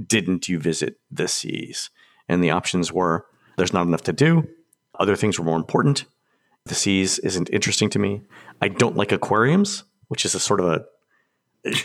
[0.00, 1.90] didn't you visit the Seas?
[2.28, 4.48] And the options were there's not enough to do.
[4.98, 6.04] Other things were more important.
[6.66, 8.22] The seas isn't interesting to me.
[8.60, 10.84] I don't like aquariums, which is a sort of a.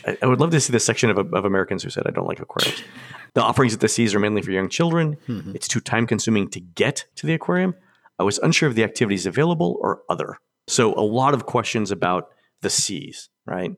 [0.07, 2.27] I- I would love to see the section of, of Americans who said I don't
[2.27, 2.81] like aquariums.
[3.33, 5.17] The offerings at the seas are mainly for young children.
[5.27, 7.75] It's too time consuming to get to the aquarium.
[8.17, 10.37] I was unsure of the activities available or other.
[10.67, 12.29] So a lot of questions about
[12.61, 13.71] the seas, right?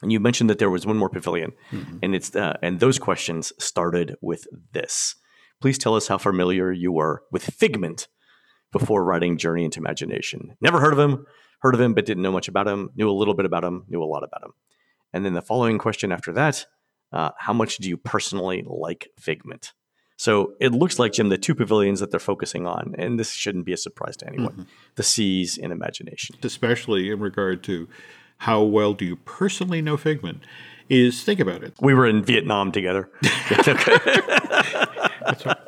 [0.00, 1.54] And you mentioned that there was one more pavilion,
[2.04, 5.16] and it's uh, and those questions started with this.
[5.60, 8.06] Please tell us how familiar you were with Figment
[8.72, 10.56] before writing Journey into Imagination.
[10.60, 11.26] Never heard of him,
[11.60, 12.90] heard of him, but didn't know much about him.
[12.96, 14.52] Knew a little bit about him, knew a lot about him.
[15.12, 16.66] And then the following question after that:
[17.12, 19.72] uh, How much do you personally like Figment?
[20.16, 23.64] So it looks like Jim, the two pavilions that they're focusing on, and this shouldn't
[23.64, 26.36] be a surprise to anyone: the seas and imagination.
[26.42, 27.88] especially in regard to
[28.38, 30.42] how well do you personally know Figment,
[30.88, 31.74] is think about it.
[31.80, 33.10] We were in Vietnam together.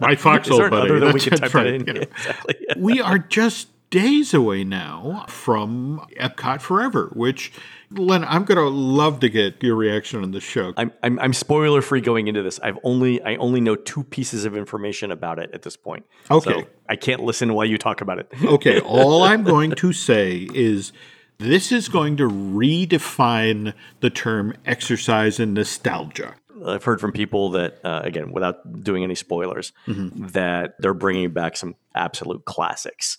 [0.01, 0.91] My Is foxhole there buddy.
[0.91, 1.67] another that we That's, could type right.
[1.67, 1.87] in?
[1.87, 1.93] you.
[1.95, 2.57] Yeah, exactly.
[2.77, 7.53] we are just days away now from Epcot Forever, which,
[7.91, 10.73] Len, I'm going to love to get your reaction on the show.
[10.77, 12.59] I'm, I'm, I'm spoiler free going into this.
[12.61, 16.07] I've only I only know two pieces of information about it at this point.
[16.31, 16.53] Okay.
[16.53, 18.29] So I can't listen while you talk about it.
[18.45, 20.93] okay, all I'm going to say is
[21.39, 26.37] this is going to redefine the term exercise and nostalgia.
[26.67, 30.27] I've heard from people that uh, again, without doing any spoilers, Mm-hmm.
[30.29, 33.19] that they're bringing back some absolute classics.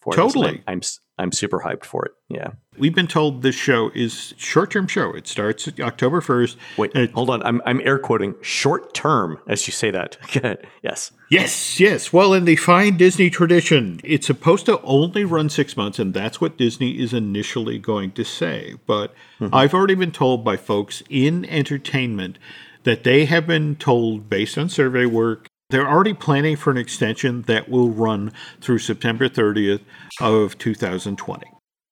[0.00, 0.12] For.
[0.12, 0.62] Totally.
[0.68, 0.82] I'm
[1.18, 2.12] I'm super hyped for it.
[2.28, 2.50] Yeah.
[2.78, 5.10] We've been told this show is short-term show.
[5.14, 6.56] It starts October 1st.
[6.76, 7.42] Wait, it- hold on.
[7.42, 10.16] I'm I'm air quoting short term as you say that.
[10.82, 11.10] yes.
[11.28, 12.12] Yes, yes.
[12.12, 16.40] Well, in the fine Disney tradition, it's supposed to only run six months, and that's
[16.40, 18.74] what Disney is initially going to say.
[18.86, 22.38] But I've already been told by folks in entertainment
[22.86, 27.42] that they have been told, based on survey work, they're already planning for an extension
[27.42, 29.80] that will run through September 30th
[30.20, 31.44] of 2020.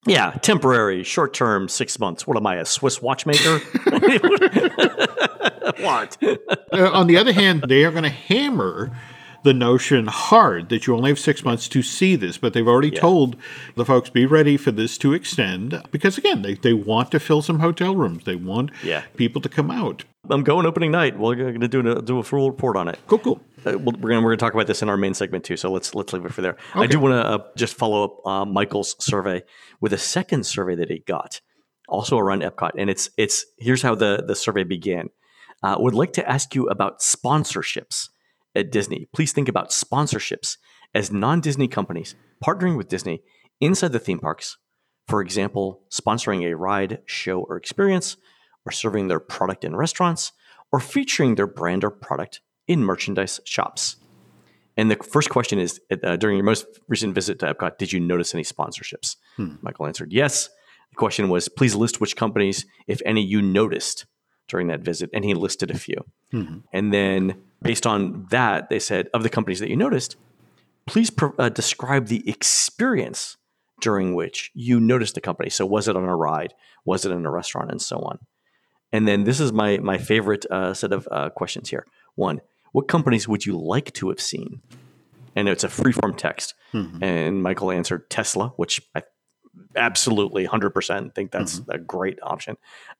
[0.06, 2.26] Yeah, temporary, short term, six months.
[2.26, 3.58] What am I, a Swiss watchmaker?
[5.80, 6.16] what?
[6.72, 8.96] Uh, on the other hand, they are going to hammer
[9.44, 12.90] the notion hard that you only have six months to see this, but they've already
[12.90, 13.36] told
[13.76, 17.42] the folks be ready for this to extend because again, they, they want to fill
[17.42, 18.24] some hotel rooms.
[18.24, 19.02] They want Yeah.
[19.16, 20.04] people to come out.
[20.30, 21.18] I'm going opening night.
[21.18, 22.98] We're going to do a, do a full report on it.
[23.06, 23.40] Cool, cool.
[23.66, 25.56] Uh, we're going we're going to talk about this in our main segment too.
[25.58, 26.56] So let's let's leave it for there.
[26.74, 29.42] I do want to uh, just follow up uh, Michael's survey
[29.80, 31.40] with a second survey that he got,
[31.88, 35.10] also around Epcot, and it's it's here's how the the survey began.
[35.62, 38.08] Uh, would like to ask you about sponsorships
[38.54, 39.08] at Disney.
[39.12, 40.56] Please think about sponsorships
[40.94, 42.14] as non-Disney companies
[42.44, 43.22] partnering with Disney
[43.60, 44.58] inside the theme parks.
[45.08, 48.16] For example, sponsoring a ride, show, or experience,
[48.64, 50.32] or serving their product in restaurants,
[50.72, 53.96] or featuring their brand or product in merchandise shops.
[54.76, 58.00] And the first question is uh, during your most recent visit to Epcot, did you
[58.00, 59.16] notice any sponsorships?
[59.62, 60.48] Michael answered yes.
[60.90, 64.06] The question was, please list which companies, if any, you noticed
[64.48, 65.10] during that visit.
[65.12, 66.04] And he listed a few.
[66.72, 70.16] And then based on that, they said, of the companies that you noticed,
[70.86, 73.36] please pro- uh, describe the experience
[73.80, 75.50] during which you noticed the company.
[75.50, 76.54] So was it on a ride?
[76.84, 77.70] Was it in a restaurant?
[77.70, 78.18] And so on.
[78.92, 81.86] And then this is my my favorite uh, set of uh, questions here.
[82.14, 82.40] One,
[82.72, 84.60] what companies would you like to have seen?
[85.34, 86.54] And it's a freeform text.
[87.02, 89.02] And Michael answered Tesla, which I
[89.76, 91.70] absolutely 100% think that's mm-hmm.
[91.70, 92.56] a great option.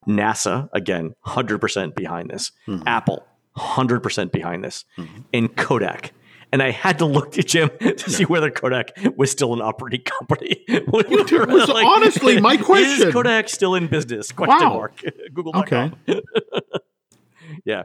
[0.07, 2.53] NASA, again, 100% behind this.
[2.67, 2.87] Mm-hmm.
[2.87, 4.85] Apple, 100% behind this.
[4.99, 5.21] Mm-hmm.
[5.33, 6.13] And Kodak.
[6.53, 10.03] And I had to look at Jim to see whether Kodak was still an operating
[10.05, 10.65] company.
[10.87, 11.03] Were
[11.47, 13.09] was honestly my question.
[13.09, 14.31] Is Kodak still in business?
[14.31, 14.75] Question Wow.
[14.75, 15.03] mark.
[15.33, 15.97] Google.com.
[16.07, 16.21] Okay.
[17.65, 17.83] Yeah.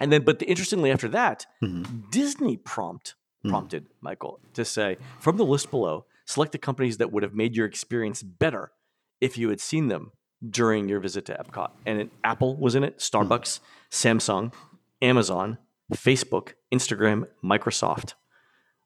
[0.00, 2.10] And then, but the, interestingly, after that, Mm-hmm.
[2.10, 3.14] Disney prompt
[3.48, 7.56] prompted Michael to say from the list below, select the companies that would have made
[7.56, 8.72] your experience better
[9.20, 10.12] if you had seen them
[10.48, 11.70] during your visit to Epcot.
[11.86, 13.60] And it, Apple was in it, Starbucks,
[13.90, 14.52] Samsung,
[15.00, 15.58] Amazon,
[15.94, 18.14] Facebook, Instagram, Microsoft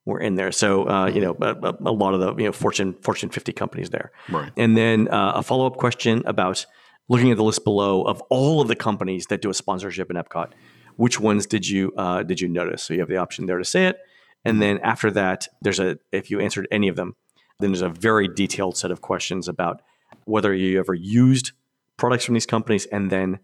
[0.05, 0.51] were in there.
[0.53, 3.91] So uh, you know a, a- lot of the you know Fortune Fortune 50 companies
[3.91, 4.11] there.
[4.29, 4.51] Right.
[4.57, 6.65] And then uh, a follow up question about
[7.09, 10.17] looking at the list below of all of the companies that do a sponsorship in
[10.17, 10.53] Epcot.
[10.97, 12.83] Which ones did you uh, did you notice?
[12.83, 13.99] So you have the option there to say it,
[14.45, 17.15] and then after that, there's a if you answered any of them,
[17.59, 19.83] then there's a very detailed set of questions about
[20.25, 21.53] whether you ever used
[21.97, 23.41] products from these companies, and then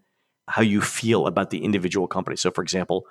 [0.47, 2.37] how you feel about the individual company.
[2.37, 3.05] So, for example,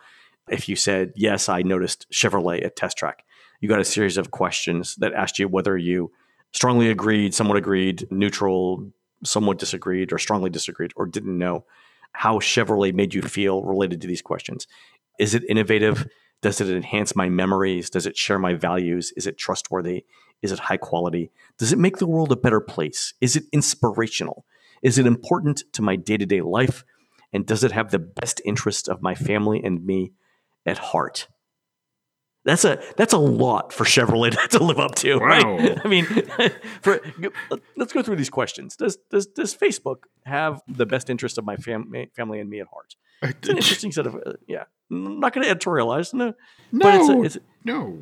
[0.49, 3.25] if you said yes, I noticed Chevrolet at Test Track,
[3.61, 6.12] you got a series of questions that asked you whether you
[6.53, 8.90] strongly agreed, somewhat agreed, neutral,
[9.25, 11.65] somewhat disagreed, or strongly disagreed, or didn't know
[12.13, 14.67] how Chevrolet made you feel related to these questions.
[15.19, 16.07] Is it innovative?
[16.42, 17.90] Does it enhance my memories?
[17.90, 19.13] Does it share my values?
[19.17, 20.05] Is it trustworthy?
[20.45, 21.33] Is it high quality?
[21.59, 23.15] Does it make the world a better place?
[23.21, 24.45] Is it inspirational?
[24.83, 26.85] Is it important to my day to day life?
[27.33, 30.13] And does it have the best interest of my family and me
[30.67, 31.29] at heart.
[32.45, 35.81] That's a that's a lot for Chevrolet to live up to, right?
[35.85, 36.05] I mean,
[36.83, 37.01] for,
[37.77, 38.77] let's go through these questions.
[38.77, 42.67] Does does does Facebook have the best interest of my fam- family and me at
[42.67, 42.97] heart?
[43.23, 44.65] It's an interesting set of uh, yeah.
[44.90, 46.35] I'm not going to editorialize, no,
[46.71, 47.99] but it's, a, No, it's no.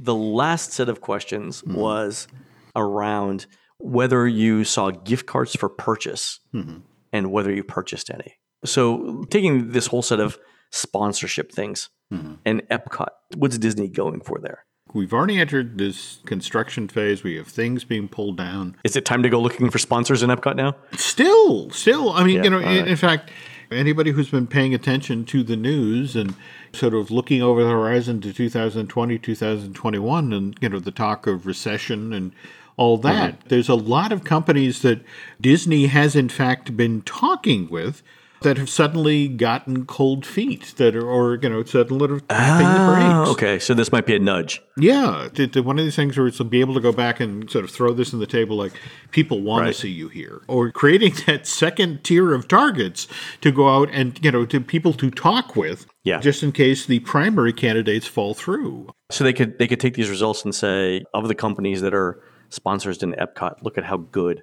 [0.00, 1.74] The last set of questions mm-hmm.
[1.74, 2.26] was
[2.74, 3.46] around
[3.78, 6.78] whether you saw gift cards for purchase mm-hmm.
[7.12, 8.36] and whether you purchased any.
[8.64, 10.38] So, taking this whole set of
[10.70, 12.34] sponsorship things mm-hmm.
[12.44, 14.64] and Epcot, what's Disney going for there?
[14.92, 17.22] We've already entered this construction phase.
[17.22, 18.76] We have things being pulled down.
[18.84, 20.76] Is it time to go looking for sponsors in Epcot now?
[20.96, 22.12] Still, still.
[22.12, 22.88] I mean, Yeah, you know, in, right.
[22.88, 23.30] in fact,
[23.70, 26.34] anybody who's been paying attention to the news and
[26.72, 31.46] sort of looking over the horizon to 2020, 2021, and, you know, the talk of
[31.46, 32.32] recession and
[32.76, 33.48] all that, Mm-hmm.
[33.48, 35.02] there's a lot of companies that
[35.40, 38.02] Disney has, in fact, been talking with
[38.42, 42.92] that have suddenly gotten cold feet that are, or, you know, suddenly are tapping the
[43.24, 43.30] brakes.
[43.32, 44.62] Okay, so this might be a nudge.
[44.78, 47.20] Yeah, to, to one of these things where it's to be able to go back
[47.20, 48.72] and sort of throw this on the table, like
[49.10, 49.74] people want Right.
[49.74, 53.06] to see you here, or creating that second tier of targets
[53.42, 56.20] to go out and you know to people to talk with, Yeah.
[56.20, 58.88] just in case the primary candidates fall through.
[59.10, 62.22] So they could they could take these results and say of the companies that are
[62.48, 64.42] sponsors in Epcot, look at how good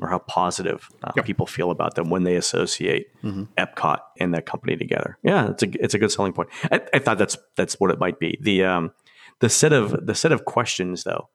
[0.00, 3.06] or how positive uh, people feel about them when they associate
[3.56, 5.16] Epcot and that company together.
[5.22, 6.48] Yeah, it's a it's a good selling point.
[6.70, 8.38] I, I thought that's that's what it might be.
[8.40, 8.92] The um
[9.40, 11.28] the set of the set of questions though,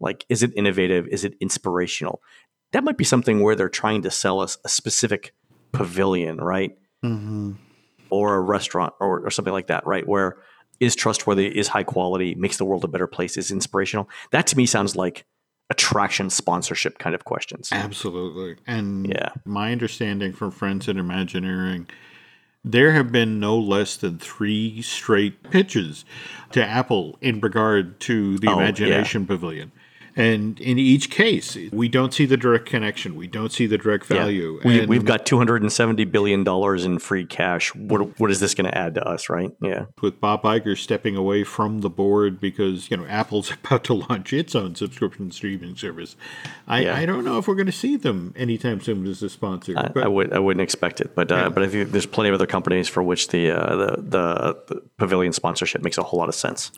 [0.00, 1.06] like is it innovative?
[1.08, 2.22] Is it inspirational?
[2.72, 5.34] That might be something where they're trying to sell us a specific
[5.72, 6.76] pavilion, right?
[8.10, 10.06] or a restaurant or, or something like that, right?
[10.06, 10.36] Where
[10.80, 14.08] is trustworthy, is high quality, makes the world a better place, is inspirational.
[14.32, 15.24] That to me sounds like
[15.72, 17.70] attraction sponsorship kind of questions.
[17.72, 19.30] Absolutely, and Yeah.
[19.44, 21.86] my understanding from friends in Imagineering.
[22.64, 26.04] There have been no less than three straight pitches
[26.52, 28.56] to Apple in regard to the Oh, yeah.
[28.58, 29.72] Imagination Pavilion.
[30.14, 33.16] And in each case, we don't see the direct connection.
[33.16, 34.18] We don't see the direct Yeah.
[34.18, 34.60] value.
[34.64, 37.74] We, and we've got $270 billion in free cash.
[37.74, 39.50] What, what is this going to add to us, right?
[39.62, 39.86] Yeah.
[40.02, 44.32] with Bob Iger stepping away from the board because you know Apple's about to launch
[44.34, 46.14] its own subscription streaming service.
[46.68, 46.96] I, Yeah.
[46.96, 49.72] I don't know if we're going to see them anytime soon as a sponsor.
[49.78, 52.28] I, but I would I wouldn't expect it, but uh, but I think there's plenty
[52.28, 56.18] of other companies for which the, uh, the the the pavilion sponsorship makes a whole
[56.18, 56.70] lot of sense.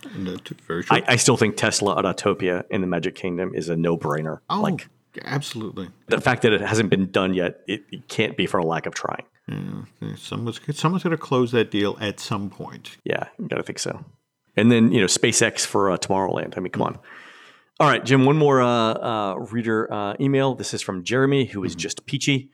[0.90, 3.23] I, I still think Tesla Autopia in the Magic Kingdom
[3.54, 4.40] is a no brainer.
[4.50, 4.88] oh, Like
[5.24, 5.88] absolutely.
[6.08, 8.86] the fact that it hasn't been done yet, it, it can't be for a lack
[8.86, 9.24] of trying.
[10.16, 12.96] Someone's someone's going to close that deal at some point.
[13.04, 14.04] Yeah, gotta think so.
[14.56, 16.56] And then you know SpaceX for uh, Tomorrowland.
[16.56, 16.98] I mean, come on.
[17.80, 18.24] All right, Jim.
[18.24, 20.54] One more uh, uh, reader uh, email.
[20.54, 22.50] This is from Jeremy, who is just peachy.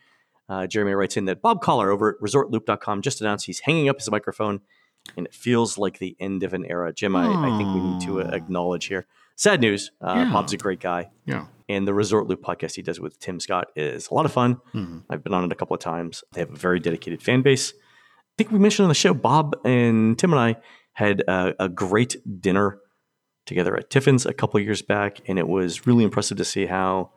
[0.48, 3.98] Uh, Jeremy writes in that Bob Collar over at ResortLoop.com just announced he's hanging up
[3.98, 4.60] his microphone,
[5.16, 6.92] and it feels like the end of an era.
[6.92, 9.06] Jim, I, I think we need to acknowledge here.
[9.40, 9.90] Sad news.
[10.02, 10.32] Uh, Yeah.
[10.34, 11.08] Bob's a great guy.
[11.24, 11.46] Yeah.
[11.66, 14.60] And the Resort Loop podcast he does with Tim Scott is a lot of fun.
[15.08, 16.22] I've been on it a couple of times.
[16.34, 17.72] They have a very dedicated fan base.
[17.72, 20.56] I think we mentioned on the show, Bob and Tim and I
[20.92, 22.80] had a, a great dinner
[23.46, 26.66] together at Tiffin's a couple of years back, and it was really impressive to see
[26.66, 27.12] how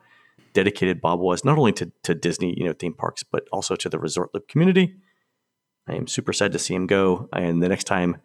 [0.54, 3.90] dedicated Bob was, not only to, to Disney, you know, theme parks, but also to
[3.90, 4.94] the Resort Loop community.
[5.86, 8.16] I am super sad to see him go, and the next time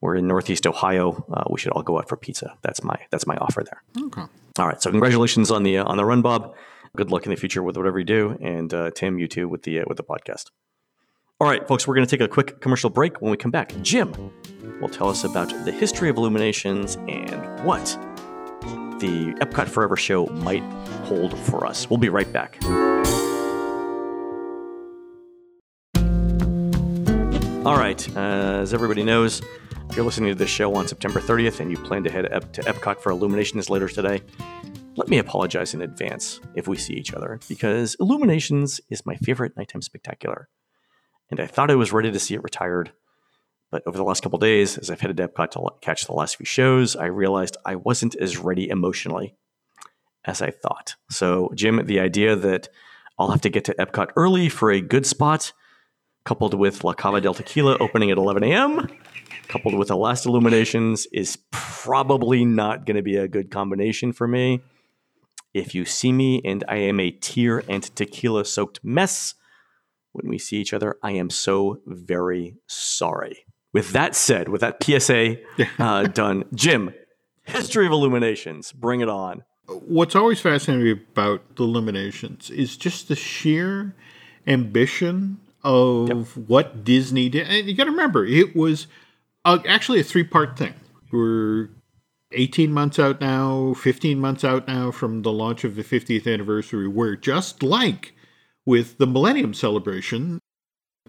[0.00, 2.56] we're in Northeast Ohio, uh, we should all go out for pizza.
[2.62, 3.82] That's my that's my offer there.
[4.06, 4.22] Okay.
[4.58, 4.80] All right.
[4.80, 6.54] So congratulations on the uh, on the run, Bob.
[6.96, 9.62] Good luck in the future with whatever you do, and uh, Tim, you too with
[9.62, 10.46] the uh, with the podcast.
[11.40, 11.86] All right, folks.
[11.86, 13.20] We're going to take a quick commercial break.
[13.20, 14.12] When we come back, Jim
[14.80, 17.84] will tell us about the history of Illuminations and what
[18.98, 20.62] the Epcot Forever show might
[21.04, 21.88] hold for us.
[21.88, 22.58] We'll be right back.
[27.68, 28.16] All right.
[28.16, 29.42] Uh, as everybody knows,
[29.90, 32.50] if you're listening to this show on September 30th and you plan to head up
[32.54, 34.22] to Epcot for Illuminations later today,
[34.96, 39.54] let me apologize in advance if we see each other, because Illuminations is my favorite
[39.54, 40.48] nighttime spectacular.
[41.30, 42.90] And I thought I was ready to see it retired.
[43.70, 46.36] But over the last couple days, as I've headed to Epcot to catch the last
[46.36, 49.36] few shows, I realized I wasn't as ready emotionally
[50.24, 50.94] as I thought.
[51.10, 52.70] So, Jim, the idea that
[53.18, 55.52] I'll have to get to Epcot early for a good spot,
[56.28, 58.86] coupled with La Cava del Tequila opening at 11 a.m.,
[59.48, 64.28] coupled with the last illuminations, is probably not going to be a good combination for
[64.28, 64.60] me.
[65.54, 69.36] If you see me and I am a tear and tequila soaked mess
[70.12, 73.46] when we see each other, I am so very sorry.
[73.72, 75.36] With that said, with that PSA
[75.78, 76.92] uh, done, Jim,
[77.44, 79.44] history of illuminations, bring it on.
[79.66, 83.94] What's always fascinating me about the Illuminations is just the sheer
[84.46, 87.46] ambition of what Disney did.
[87.46, 88.86] And you got to remember, it was
[89.44, 90.74] Uh, actually, a three part thing.
[91.12, 91.68] We're
[92.32, 96.88] 18 months out now, 15 months out now from the launch of the 50th anniversary,
[96.88, 98.14] where just like
[98.66, 100.40] with the Millennium Celebration,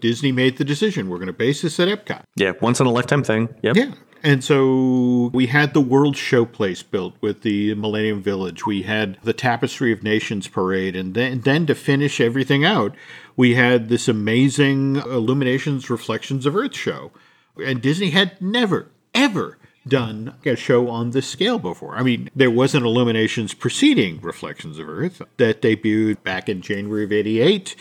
[0.00, 2.22] Disney made the decision we're going to base this at Epcot.
[2.36, 3.48] Yeah, once in a lifetime thing.
[3.62, 3.76] Yep.
[3.76, 3.92] Yeah.
[4.22, 8.66] And so we had the World Showplace built with the Millennium Village.
[8.66, 10.94] We had the Tapestry of Nations parade.
[10.94, 12.94] And then, then to finish everything out,
[13.40, 17.10] we had this amazing Illuminations Reflections of Earth show.
[17.56, 19.56] And Disney had never, ever
[19.88, 21.96] done a show on this scale before.
[21.96, 27.04] I mean, there was an Illuminations preceding Reflections of Earth that debuted back in January
[27.04, 27.74] of 88.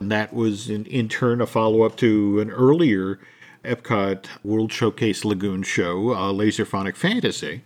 [0.00, 3.20] And that was in, in turn a follow up to an earlier
[3.66, 7.64] Epcot World Showcase Lagoon show, uh, Laserphonic Fantasy.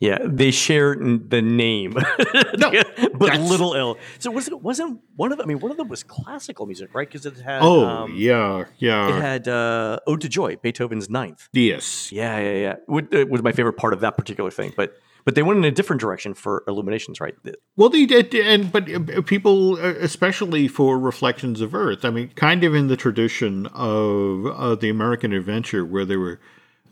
[0.00, 1.92] Yeah, they share the name,
[2.58, 2.70] No,
[3.14, 3.96] but little L.
[4.20, 5.46] So was it wasn't one of them?
[5.46, 7.08] I mean, one of them was classical music, right?
[7.08, 9.08] Because it had Oh, um, yeah, yeah.
[9.16, 11.48] it had uh, "Ode to Joy," Beethoven's Ninth.
[11.52, 12.12] yes.
[12.12, 12.98] Yeah, yeah, yeah.
[13.10, 14.94] It was my favorite part of that particular thing, but
[15.24, 17.34] but they went in a different direction for Illuminations, right?
[17.76, 22.28] Well, they did, and but uh, people, uh, especially for Reflections of Earth, I mean,
[22.36, 26.40] kind of in the tradition of uh, the American Adventure, where there were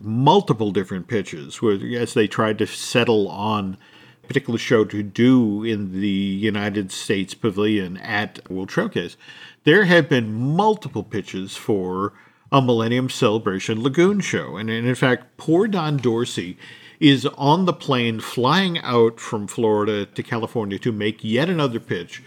[0.00, 3.76] multiple different pitches, as they tried to settle on
[4.22, 9.16] a particular show to do in the United States Pavilion at World Showcase,
[9.64, 12.12] there have been multiple pitches for
[12.52, 16.56] a Millennium Celebration Lagoon show, and, and in fact, poor Don Dorsey
[17.00, 22.22] is on the plane flying out from Florida to California to make yet another pitch.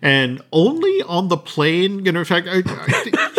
[0.00, 3.31] And only on the plane, you know, in fact, I, I,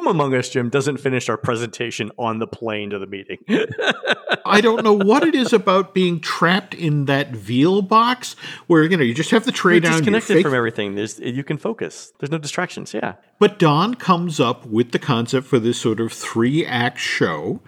[0.00, 3.36] Whom among us, Jim, doesn't finish our presentation on the plane to the meeting?
[4.46, 8.34] I don't know what it is about being trapped in that veal box
[8.66, 9.92] where, you know, you just have the tray You're down.
[9.92, 10.94] disconnected fake- from everything.
[10.94, 12.14] There's you can focus.
[12.18, 12.94] There's no distractions.
[12.94, 13.16] Yeah.
[13.38, 17.60] But Don comes up with the concept for this sort of three act show.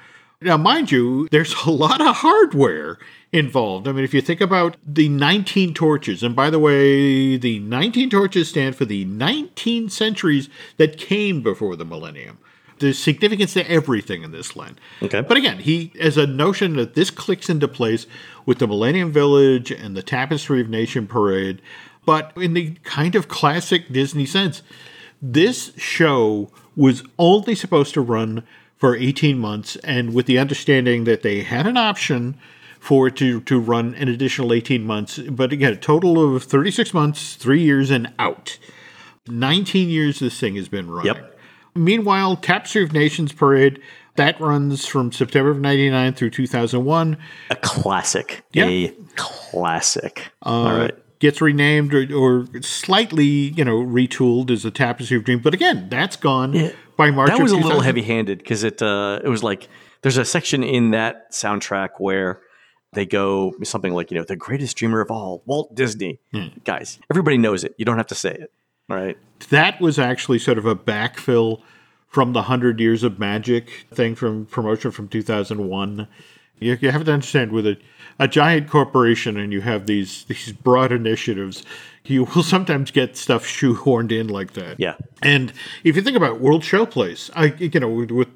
[0.43, 2.99] Now, mind you, there's a lot of hardware
[3.32, 3.88] involved.
[3.88, 8.11] I mean, if you think about the 19 torches, and by the way, the 19
[8.11, 12.38] torches stand for the 19 centuries that came before the millennium.
[12.78, 14.80] There's significance to everything in this land.
[15.03, 15.20] Okay.
[15.20, 18.07] But again, he has a notion that this clicks into place
[18.45, 21.62] with the Millennium Village and the Tapestry of Nation Parade,
[22.05, 24.62] but in the kind of classic Disney sense.
[25.24, 28.43] This show was only supposed to run
[28.83, 32.37] for 18 months, and with the understanding that they had an option
[32.80, 35.18] for it to, to run an additional 18 months.
[35.18, 38.59] But again, a total of 36 months, three years, and out.
[39.28, 41.14] 19 years this thing has been running.
[41.14, 41.39] Yep.
[41.76, 43.80] Meanwhile, Tapestry of Nations Parade,
[44.16, 47.16] that runs from September of 99 through 2001.
[47.51, 48.43] A classic.
[48.53, 48.64] Yeah.
[48.64, 50.33] A classic.
[50.45, 50.99] Uh, All right.
[51.23, 55.41] Gets renamed or, or slightly, you know, retooled as a Tapestry of Dreams.
[55.45, 59.29] But again, that's gone by March That was a little heavy-handed because it uh, it
[59.29, 59.68] was like
[60.01, 62.41] there's a section in that soundtrack where
[62.95, 66.18] they go something like you know the greatest dreamer of all, Walt Disney.
[66.33, 66.49] Hmm.
[66.64, 67.77] Guys, everybody knows it.
[67.79, 68.53] You don't have to say it.
[68.89, 69.16] right?
[69.51, 71.62] that was actually sort of a backfill
[72.09, 76.09] from the 100 Years of Magic thing from promotion from 2001.
[76.59, 77.79] You, you have to understand with a,
[78.19, 81.65] a giant corporation and you have these, these broad initiatives,
[82.05, 84.79] you will sometimes get stuff shoehorned in like that.
[84.79, 84.97] Yeah.
[85.23, 85.53] And
[85.85, 88.29] if you think about World Showplace, I you know with, with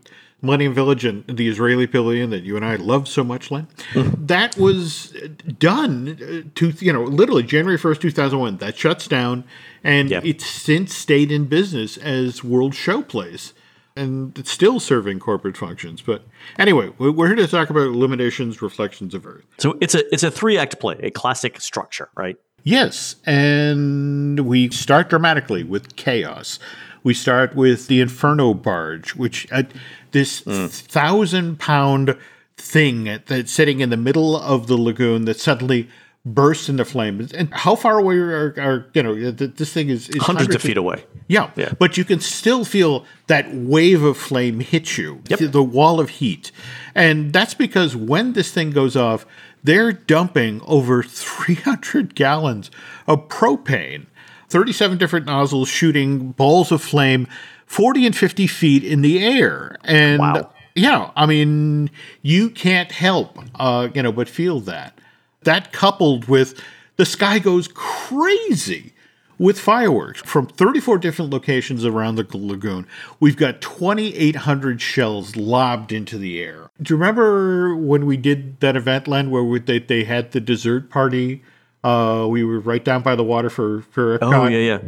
[0.42, 4.56] Millennium Village and the Israeli Pavilion that you and I love so much, Len, that
[4.56, 5.10] was
[5.58, 8.58] done uh, to you know literally January first, two thousand one.
[8.58, 9.44] That shuts down,
[9.82, 13.52] and it's since stayed in business as World Showplace.
[13.96, 16.02] And it's still serving corporate functions.
[16.02, 16.22] But
[16.58, 19.44] anyway, we- we're here to talk about Illuminations, Reflections of Earth.
[19.58, 22.36] So it's a it's a three act play, a classic structure, right?
[22.62, 26.58] Yes, and we start dramatically with chaos.
[27.04, 29.62] We start with the Inferno barge, which uh,
[30.10, 32.16] this thousand pound
[32.56, 35.88] thing that's sitting in the middle of the lagoon that suddenly
[36.26, 37.32] bursts into flames.
[37.32, 40.76] And how far away are, are you know this thing is, is Hundreds of feet
[40.76, 41.04] away.
[41.28, 41.50] yeah.
[41.56, 41.72] Yeah.
[41.78, 45.38] But you can still feel that wave of flame hit you, Yep.
[45.52, 46.50] the wall of heat.
[46.94, 49.24] And that's because when this thing goes off,
[49.64, 52.70] they're dumping over 300 gallons
[53.06, 54.06] of propane,
[54.48, 57.26] 37 different nozzles shooting balls of flame
[57.66, 59.76] 40 and 50 feet in the air.
[59.84, 60.50] And Wow.
[60.74, 61.90] yeah, I mean,
[62.22, 64.98] you can't help, uh, you know, but feel that.
[65.46, 66.60] That coupled with
[66.96, 68.92] the sky goes crazy
[69.38, 72.86] with fireworks from 34 different locations around the lagoon.
[73.20, 76.68] We've got 2,800 shells lobbed into the air.
[76.82, 80.40] Do you remember when we did that event, Len, where we, they, they had the
[80.40, 81.44] dessert party?
[81.84, 84.78] Uh, we were right down by the water for for Oh yeah, yeah.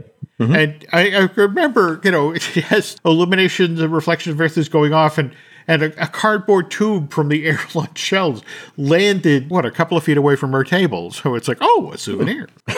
[0.40, 4.92] And I, I remember, you know, it has illuminations and reflections of Earth is going
[4.92, 5.32] off, and
[5.68, 8.42] and a, a cardboard tube from the aerial shells
[8.76, 11.12] landed what a couple of feet away from her table.
[11.12, 12.48] So it's like, oh, a souvenir.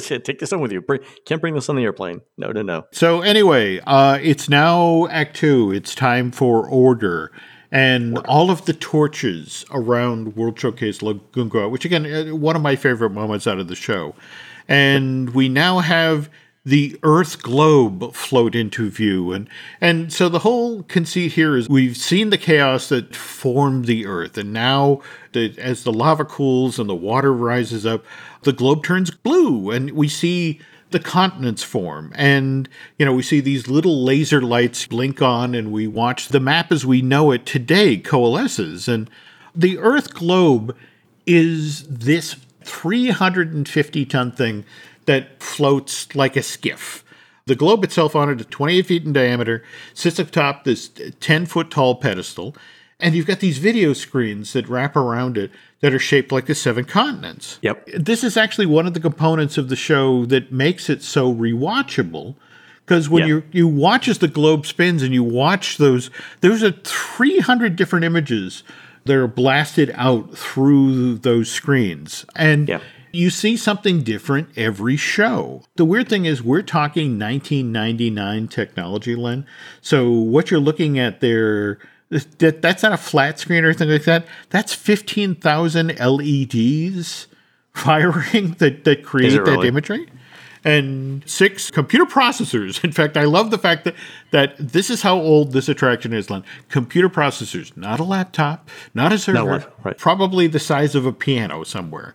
[0.00, 0.82] Take this home with you.
[0.82, 2.20] Bring, can't bring this on the airplane.
[2.36, 2.86] No, no, no.
[2.92, 5.72] So anyway, uh, it's now Act Two.
[5.72, 7.30] It's time for order.
[7.70, 8.28] And order.
[8.28, 12.62] all of the torches around World Showcase Lagoon go out, which again, uh, one of
[12.62, 14.14] my favorite moments out of the show.
[14.68, 16.30] And we now have
[16.64, 19.32] the Earth globe float into view.
[19.32, 19.48] And,
[19.80, 24.38] and so the whole conceit here is we've seen the chaos that formed the Earth.
[24.38, 25.02] And now,
[25.32, 28.04] the, as the lava cools and the water rises up,
[28.42, 29.70] the globe turns blue.
[29.70, 30.60] And we see
[30.90, 32.12] the continents form.
[32.14, 36.40] And, you know, we see these little laser lights blink on, and we watch the
[36.40, 38.88] map as we know it today coalesces.
[38.88, 39.10] And
[39.54, 40.74] the Earth globe
[41.26, 44.64] is this 350 ton thing
[45.06, 47.04] that floats like a skiff.
[47.46, 50.90] The globe itself, on it, is 28 feet in diameter, sits atop this
[51.20, 52.56] 10 foot tall pedestal,
[52.98, 55.50] and you've got these video screens that wrap around it
[55.80, 57.58] that are shaped like the seven continents.
[57.60, 57.86] Yep.
[57.98, 62.34] This is actually one of the components of the show that makes it so rewatchable.
[62.86, 66.72] Because when you you watch as the globe spins and you watch those, there's a
[66.72, 68.62] 300 different images
[69.06, 72.26] that are blasted out through those screens.
[72.36, 72.82] And yep
[73.14, 75.62] you see something different every show.
[75.76, 79.46] The weird thing is, we're talking 1999 technology, Len.
[79.80, 81.78] So what you're looking at there,
[82.10, 84.26] that, that's not a flat screen or anything like that.
[84.50, 87.26] That's 15,000 LEDs
[87.72, 89.68] firing that, that create that really?
[89.68, 90.08] imagery
[90.64, 92.82] and six computer processors.
[92.84, 93.94] In fact, I love the fact that
[94.30, 96.44] that this is how old this attraction is, Len.
[96.68, 99.98] Computer processors, not a laptop, not a server, no, right.
[99.98, 102.14] probably the size of a piano somewhere.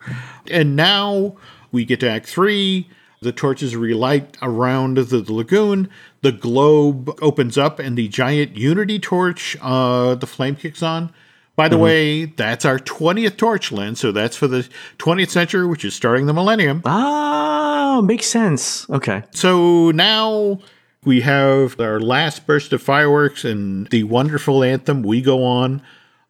[0.49, 1.35] And now
[1.71, 2.89] we get to Act Three.
[3.21, 5.89] The torches relight around the, the, lagoon.
[6.21, 11.11] The globe opens up, and the giant Unity torch, uh, the flame kicks on.
[11.57, 11.83] By the mm-hmm.
[11.83, 13.97] way, that's our 20th torch, Len.
[13.97, 14.65] So that's for the
[14.99, 16.81] 20th century, which is starting the millennium.
[16.85, 17.68] Ah,
[17.99, 18.89] Oh, makes sense.
[18.89, 19.23] Okay.
[19.31, 20.59] So now
[21.03, 25.81] we have our last burst of fireworks and the wonderful anthem, We Go On.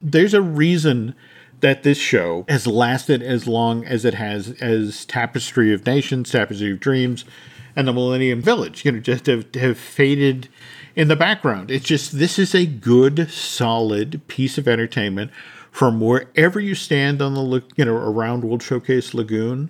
[0.02, 1.14] There's a reason
[1.60, 6.72] that this show has lasted as long as it has as Tapestry of Nations, Tapestry
[6.72, 7.24] of Dreams,
[7.76, 8.84] and the Millennium Village.
[8.84, 10.50] You know, just have, have faded
[10.96, 11.70] in the background.
[11.70, 15.30] It's just this is a good, solid piece of entertainment
[15.70, 19.70] from wherever you stand on the you know around World Showcase Lagoon.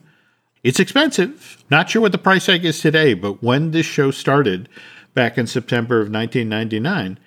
[0.64, 1.64] It's expensive.
[1.70, 4.68] Not sure what the price tag is today, but when this show started
[5.14, 7.18] back in September of 1999, mm-hmm.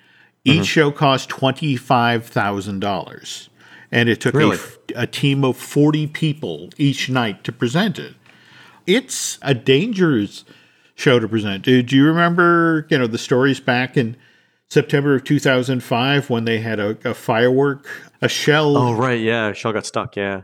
[0.43, 3.49] each show cost twenty five thousand dollars,
[3.91, 4.57] and it took really?
[4.95, 8.13] a, a team of forty people each night to present it.
[8.85, 10.43] It's a dangerous
[10.95, 11.63] show to present.
[11.63, 14.17] Do, do you remember, you know, the stories back in
[14.69, 17.87] September of 2005 when they had a, a firework,
[18.21, 18.77] a shell?
[18.77, 19.19] Oh, right.
[19.19, 19.49] Yeah.
[19.49, 20.15] A Shell got stuck.
[20.15, 20.41] Yeah.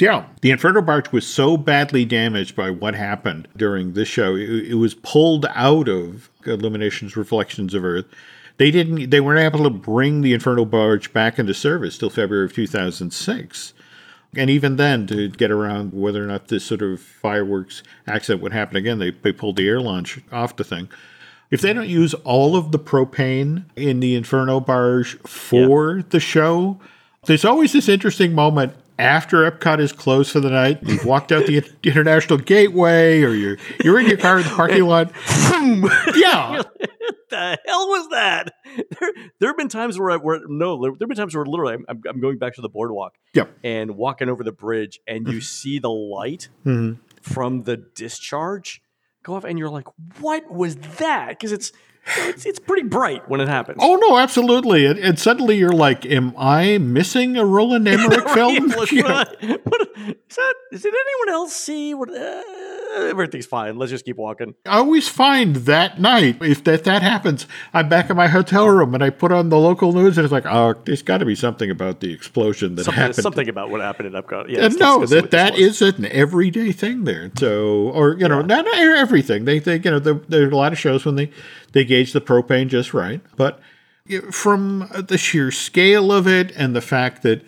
[0.00, 4.34] Yeah, the Inferno Barge was so badly damaged by what happened during this show.
[4.34, 8.06] It, it, was pulled out of Illuminations Reflections of Earth.
[8.56, 9.10] They didn't.
[9.10, 13.74] They weren't able to bring the Inferno Barge back into service till February of 2006.
[14.36, 18.52] And even then, to get around whether or not this sort of fireworks accident would
[18.52, 20.88] happen again, they, they pulled the air launch off the thing.
[21.50, 26.02] If they don't use all of the propane in the Inferno barge for yeah.
[26.10, 26.78] the show,
[27.26, 31.46] there's always this interesting moment after Epcot is closed for the night, you've walked out
[31.46, 35.10] the international gateway, or you're you're in your car in the parking lot.
[36.14, 36.62] yeah,
[37.30, 38.52] the hell was that?
[38.66, 41.74] There, there have been times where I where no, there have been times where literally
[41.88, 43.50] I'm, I'm going back to the boardwalk, yep.
[43.64, 47.00] and walking over the bridge, and you see the light mm-hmm.
[47.22, 48.82] from the discharge
[49.22, 49.86] go off, and you're like,
[50.20, 51.72] "What was that?" Because it's
[52.16, 53.78] it's, it's pretty bright when it happens.
[53.80, 54.86] Oh no, absolutely!
[54.86, 59.88] And, and suddenly you're like, "Am I missing a Roland Emmerich film?" what, what, what,
[60.28, 60.54] is that?
[60.70, 61.94] Did anyone else see?
[61.94, 62.10] What?
[62.10, 62.42] Uh,
[62.98, 63.76] everything's fine.
[63.76, 64.54] Let's just keep walking.
[64.66, 68.94] I always find that night if that that happens, I'm back in my hotel room
[68.94, 71.34] and I put on the local news and it's like, oh, there's got to be
[71.34, 73.22] something about the explosion that something, happened.
[73.22, 74.48] Something about what happened in Epcot.
[74.48, 77.30] Yeah, no, that that is an everyday thing there.
[77.38, 78.46] So, or you know, yeah.
[78.46, 79.44] not everything.
[79.44, 81.30] They they you know there, there are a lot of shows when they
[81.72, 83.60] they gauge the propane just right, but
[84.30, 87.42] from the sheer scale of it and the fact that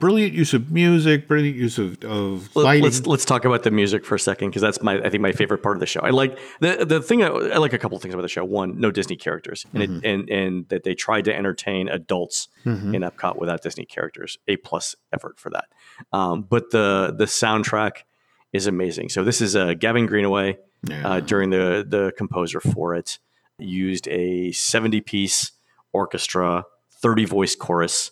[0.00, 2.82] brilliant use of music, brilliant use of, of lighting.
[2.82, 5.32] Let's let's talk about the music for a second because that's my I think my
[5.32, 6.00] favorite part of the show.
[6.00, 8.44] I like the the thing I, I like a couple of things about the show.
[8.44, 9.96] One, no Disney characters, and mm-hmm.
[9.96, 12.94] it, and and that they tried to entertain adults mm-hmm.
[12.94, 14.38] in Epcot without Disney characters.
[14.48, 15.66] A plus effort for that.
[16.12, 18.04] Um, but the the soundtrack
[18.52, 19.10] is amazing.
[19.10, 21.06] So this is uh, Gavin Greenaway yeah.
[21.06, 23.18] uh, during the the composer for it
[23.62, 25.52] used a seventy piece
[25.92, 26.64] orchestra
[27.00, 28.10] 30 voice chorus.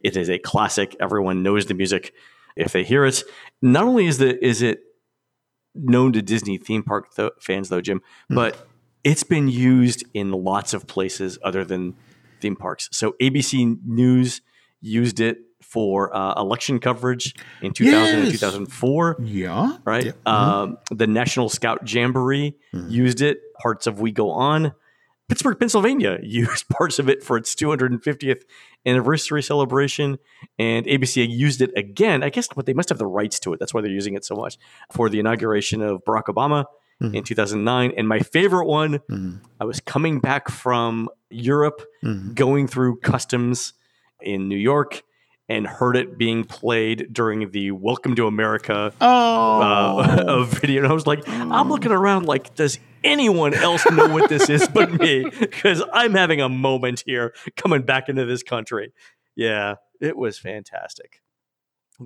[0.00, 0.96] It is a classic.
[1.00, 2.14] Everyone knows the music
[2.56, 3.22] if they hear it.
[3.60, 4.80] Not only is the is it
[5.74, 8.34] known to Disney theme park th- fans though, Jim, hmm.
[8.34, 8.66] but
[9.04, 11.94] it's been used in lots of places other than
[12.40, 12.88] theme parks.
[12.92, 14.40] So ABC News
[14.80, 15.38] used it
[15.70, 19.76] for uh, election coverage in 2000 and 2004 Yeah.
[19.84, 20.06] right?
[20.06, 20.12] Yeah.
[20.26, 20.96] Uh, um, mm-hmm.
[20.96, 22.90] the National Scout Jamboree mm-hmm.
[22.90, 23.38] used it.
[23.54, 24.72] Parts of We Go On.
[25.28, 28.42] Pittsburgh, Pennsylvania used parts of it for its 250th
[28.84, 30.18] anniversary celebration,
[30.58, 32.24] and ABC used it again.
[32.24, 33.60] I guess what they must have the rights to it.
[33.60, 34.58] That's why they're using it so much
[34.90, 36.64] for the inauguration of Barack Obama
[37.00, 37.14] mm-hmm.
[37.14, 37.92] in 2009.
[37.96, 39.00] And my favorite one,
[39.60, 41.80] I was coming back from Europe,
[42.34, 43.74] going through customs
[44.20, 45.02] in New York.
[45.50, 49.98] And heard it being played during the Welcome to America Oh.
[50.00, 50.84] uh, video.
[50.84, 54.68] And I was like, I'm looking around like, does anyone else know what this is
[54.68, 55.28] but me?
[55.40, 58.92] Because I'm having a moment here coming back into this country.
[59.34, 61.20] Yeah, it was fantastic.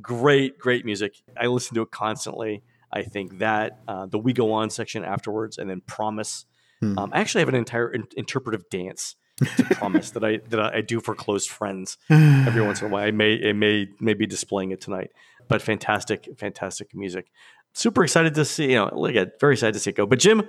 [0.01, 1.17] Great, great music.
[1.39, 2.63] I listen to it constantly.
[2.91, 6.47] I think that uh, the We Go On section afterwards, and then Promise.
[6.83, 10.81] Um, I actually have an entire in- interpretive dance to Promise that I that I
[10.81, 13.05] do for close friends every once in a while.
[13.05, 15.11] I may I may may be displaying it tonight,
[15.49, 17.31] but fantastic, fantastic music.
[17.73, 18.71] Super excited to see.
[18.71, 20.07] You know, look at very excited to see it go.
[20.07, 20.43] But Jim,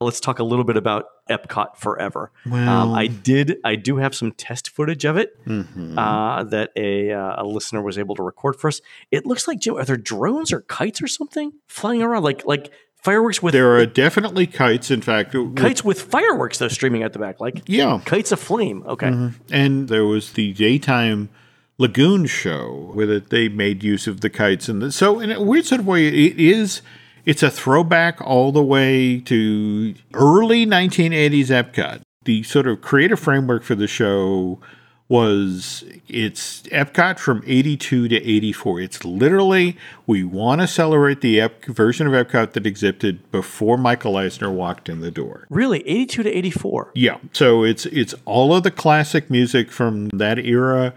[0.00, 2.30] let's talk a little bit about Epcot Forever.
[2.52, 5.94] um, I did I do have some test footage of it Mhm.
[5.98, 8.80] uh, that a uh, a listener was able to record for us.
[9.10, 12.70] It looks like Jim, are there drones or kites or something flying around like like
[13.08, 14.90] fireworks with there are definitely kites.
[14.90, 18.00] In fact, kites with fireworks though streaming out the back like yeah.
[18.04, 18.84] kites of flame.
[18.86, 19.08] Okay.
[19.08, 19.52] Mm-hmm.
[19.52, 21.30] And there was the daytime
[21.78, 25.40] lagoon show where that they made use of the kites and the, so in a
[25.40, 26.82] weird sort of way it is
[27.24, 32.02] it's a throwback all the way to early 1980s Epcot.
[32.24, 34.60] The sort of creative framework for the show
[35.08, 38.80] was it's Epcot from 82 to 84.
[38.80, 44.16] It's literally we want to celebrate the Ep- version of Epcot that existed before Michael
[44.16, 45.46] Eisner walked in the door.
[45.48, 46.90] Really, eighty two to eighty four.
[46.94, 47.18] Yeah.
[47.32, 50.92] So it's it's all of the classic music from that era.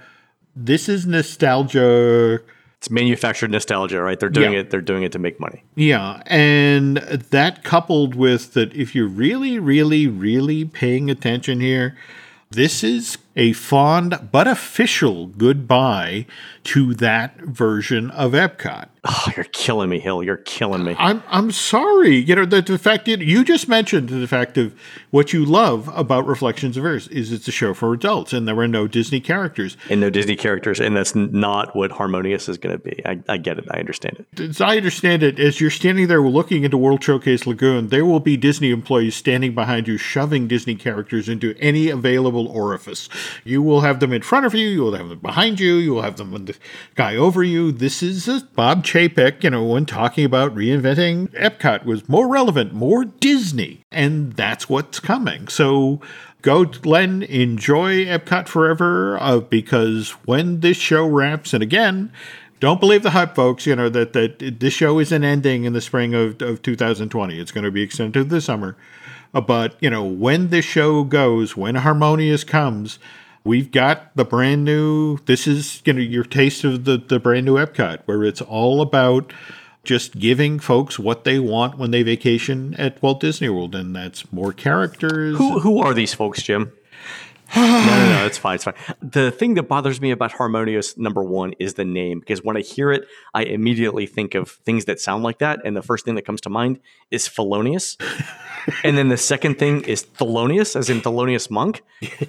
[0.56, 2.40] This is nostalgia.
[2.80, 4.20] It's manufactured nostalgia, right?
[4.20, 4.60] They're doing Yeah.
[4.60, 4.72] it.
[4.72, 5.64] They're doing it to make money.
[5.76, 11.96] Yeah, and that coupled with that if you're really really really paying attention here,
[12.50, 16.26] this is a fond but official goodbye
[16.64, 18.90] to that version of Epcot.
[19.04, 20.22] Oh, you're killing me, Hill.
[20.22, 20.96] You're killing me.
[21.00, 22.18] I'm I'm sorry.
[22.18, 24.76] You know the, the fact that you just mentioned the fact of
[25.10, 28.54] what you love about Reflections of Earth is it's a show for adults and there
[28.54, 29.76] were no Disney characters.
[29.90, 33.02] And no Disney characters, and that's not what Harmonious is going to be.
[33.04, 33.66] I, I get it.
[33.72, 34.40] I understand it.
[34.40, 38.20] As I understand it, as you're standing there looking into World Showcase Lagoon, there will
[38.20, 43.10] be Disney employees standing behind you, shoving Disney characters into any available orifice.
[43.44, 45.94] You will have them in front of you, you will have them behind you, you
[45.94, 46.56] will have them with the
[46.96, 47.72] guy over you.
[47.72, 53.06] This is Bob Chapek, you know, when talking about reinventing Epcot was more relevant, more
[53.06, 55.48] Disney, and that's what's coming.
[55.48, 56.02] So
[56.42, 62.12] go, Glenn, enjoy Epcot forever uh, because when this show wraps, and again,
[62.62, 63.66] don't believe the hype, folks.
[63.66, 67.40] You know that that this show isn't ending in the spring of, of 2020.
[67.40, 68.78] It's going to be extended to the summer.
[69.34, 73.00] But you know when this show goes, when Harmonious comes,
[73.44, 75.18] we've got the brand new.
[75.26, 78.82] This is you know your taste of the the brand new Epcot, where it's all
[78.82, 79.32] about
[79.84, 84.32] just giving folks what they want when they vacation at Walt Disney World, and that's
[84.32, 85.38] more characters.
[85.38, 86.74] Who who are these folks, Jim?
[87.56, 88.56] No, no, no, it's fine.
[88.56, 88.76] It's fine.
[89.02, 92.20] The thing that bothers me about Harmonious, number one, is the name.
[92.20, 95.60] Because when I hear it, I immediately think of things that sound like that.
[95.66, 96.80] And the first thing that comes to mind
[97.10, 97.98] is Felonious.
[98.84, 101.84] and then the second thing is Thelonious, as in Thelonious Monk.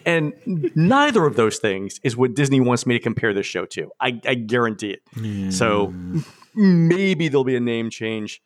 [0.04, 0.32] And
[0.74, 3.90] neither of those things is what Disney wants me to compare this show to.
[4.00, 5.52] I, I guarantee it.
[5.52, 6.24] So mm.
[6.54, 8.42] maybe there'll be a name change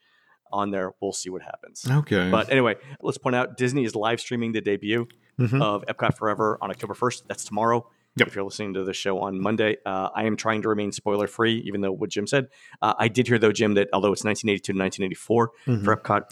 [0.52, 0.92] on there.
[1.00, 1.86] We'll see what happens.
[1.88, 2.30] Okay.
[2.30, 5.06] But anyway, let's point out Disney is live streaming the debut
[5.38, 7.22] of Epcot Forever on October 1st.
[7.28, 7.88] That's tomorrow.
[8.16, 8.28] Yep.
[8.28, 11.26] If you're listening to the show on Monday, uh, I am trying to remain spoiler
[11.26, 12.46] free, even though what Jim said.
[12.80, 15.50] Uh, I did hear, though, Jim, that although it's 1982 to 1984
[15.84, 16.22] for Epcot,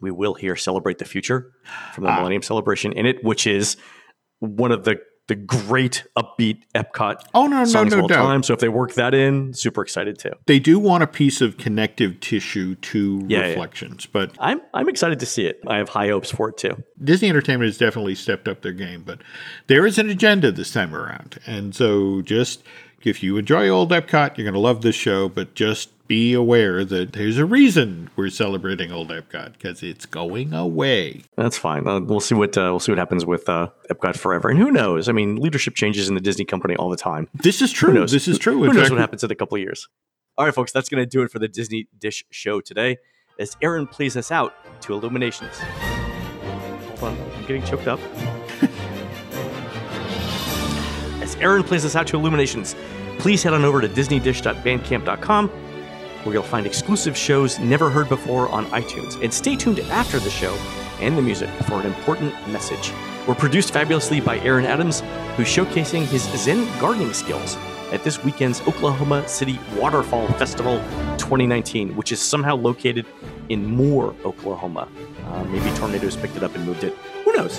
[0.00, 1.52] we will hear Celebrate the Future
[1.94, 3.76] from the Millennium Celebration in it, which is
[4.40, 4.96] one of the
[5.28, 8.42] the great upbeat Epcot Oh, no, no, no all time.
[8.42, 10.32] So if they work that in, super excited too.
[10.46, 13.46] they do want a piece of connective tissue to Yeah, yeah.
[13.48, 15.60] reflections, but I'm I'm excited to see it.
[15.66, 16.82] I have high hopes for it too.
[17.02, 19.20] Disney Entertainment has definitely stepped up their game, but
[19.68, 21.38] there is an agenda this time around.
[21.46, 22.62] And so just
[23.06, 26.84] if you enjoy old Epcot, you're going to love this show, but just be aware
[26.84, 31.22] that there's a reason we're celebrating old Epcot because it's going away.
[31.36, 31.86] That's fine.
[31.86, 34.70] Uh, we'll see what uh, we'll see what happens with uh, Epcot Forever, and who
[34.70, 35.08] knows?
[35.08, 37.28] I mean, leadership changes in the Disney company all the time.
[37.34, 38.06] This is true.
[38.06, 38.58] This is true.
[38.58, 39.88] Who In knows what happens in a couple of years?
[40.36, 42.98] All right, folks, that's going to do it for the Disney Dish show today.
[43.38, 45.58] As Aaron plays us out to Illuminations.
[47.00, 48.00] Hold on, I'm getting choked up.
[51.22, 52.74] As Aaron plays us out to Illuminations,
[53.18, 58.64] please head on over to disneydish.bandcamp.com where you'll find exclusive shows never heard before on
[58.66, 59.20] iTunes.
[59.22, 60.54] And stay tuned after the show
[61.00, 62.92] and the music for an important message.
[63.26, 65.00] We're produced fabulously by Aaron Adams,
[65.36, 67.56] who's showcasing his Zen gardening skills
[67.92, 70.78] at this weekend's Oklahoma City Waterfall Festival
[71.18, 73.06] 2019, which is somehow located
[73.48, 74.88] in Moore, Oklahoma.
[75.26, 76.96] Uh, maybe tornadoes picked it up and moved it.
[77.32, 77.58] Who knows?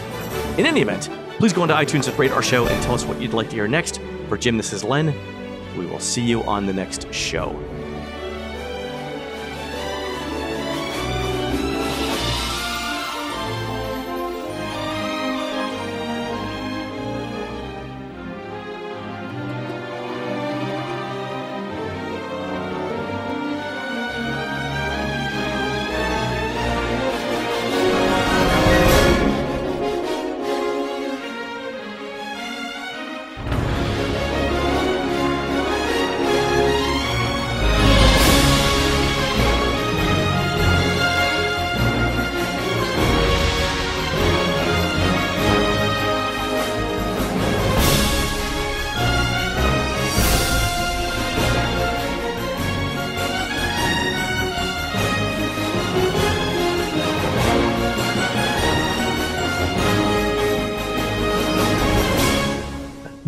[0.59, 1.09] In any event,
[1.39, 3.55] please go into iTunes and rate our show and tell us what you'd like to
[3.55, 3.99] hear next.
[4.29, 5.15] For Jim, this is Len.
[5.75, 7.59] We will see you on the next show.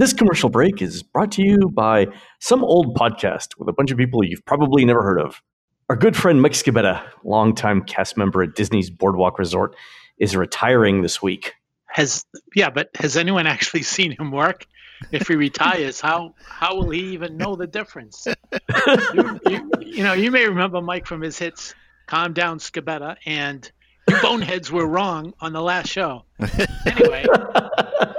[0.06, 2.06] This commercial break is brought to you by
[2.40, 5.42] some old podcast with a bunch of people you've probably never heard of.
[5.90, 9.76] Our good friend Mike Scabetta, longtime cast member at Disney's Boardwalk Resort,
[10.20, 11.56] is retiring this week.
[11.88, 12.24] Has
[12.56, 14.68] yeah, but has anyone actually seen him work?
[15.12, 18.28] If he retires, how how will he even know the difference?
[19.16, 21.74] you, you, you know, you may remember Mike from his hits
[22.06, 23.72] "Calm Down, Scabetta" and
[24.08, 26.26] "You Boneheads Were Wrong" on the last show.
[26.86, 27.26] Anyway,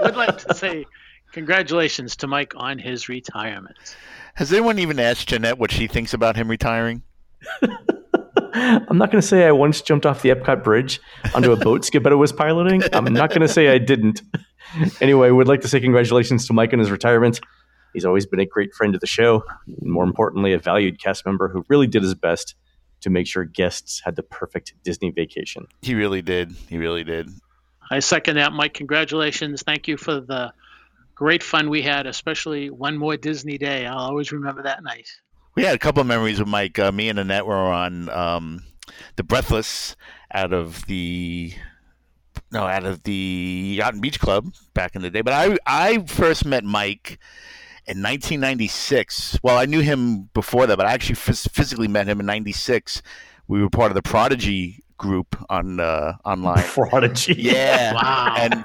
[0.03, 0.85] would like to say
[1.37, 3.77] congratulations to Mike on his retirement.
[4.37, 7.03] Has anyone even asked Jeanette what she thinks about him retiring?
[8.55, 10.99] I'm not going to say I once jumped off the Epcot Bridge
[11.35, 12.83] onto a boat Scabetta was piloting.
[12.95, 14.23] I'm not going to say I didn't.
[15.03, 17.39] Anyway, I would like to say congratulations to Mike on his retirement.
[17.93, 21.27] He's always been a great friend of the show, and more importantly, a valued cast
[21.27, 22.55] member who really did his best
[23.03, 25.67] to make sure guests had the perfect Disney vacation.
[25.83, 26.53] He really did.
[26.71, 27.29] He really did.
[27.91, 28.73] I second that, Mike.
[28.73, 29.63] Congratulations.
[29.63, 30.53] Thank you for the
[31.17, 33.87] great fun we had, especially one more Disney day.
[33.87, 35.09] I'll always remember that night.
[35.57, 36.79] We had a couple of memories with Mike.
[36.79, 38.63] Uh, me and Annette were on um,
[39.17, 39.97] the Breathless
[40.33, 41.55] out of the
[42.53, 45.23] no out of the Yacht and Beach Club back in the day.
[45.23, 47.19] But I I first met Mike
[47.87, 49.41] in 1996.
[49.43, 53.01] Well, I knew him before that, but I actually phys- physically met him in '96.
[53.49, 56.65] We were part of the Prodigy group on uh, online.
[56.65, 57.35] Prodigy.
[57.37, 57.93] Yeah.
[57.97, 58.35] Wow.
[58.39, 58.65] And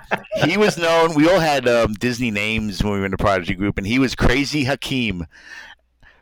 [0.49, 1.13] he was known.
[1.13, 3.99] We all had um, Disney names when we were in the Prodigy group, and he
[3.99, 5.25] was Crazy Hakeem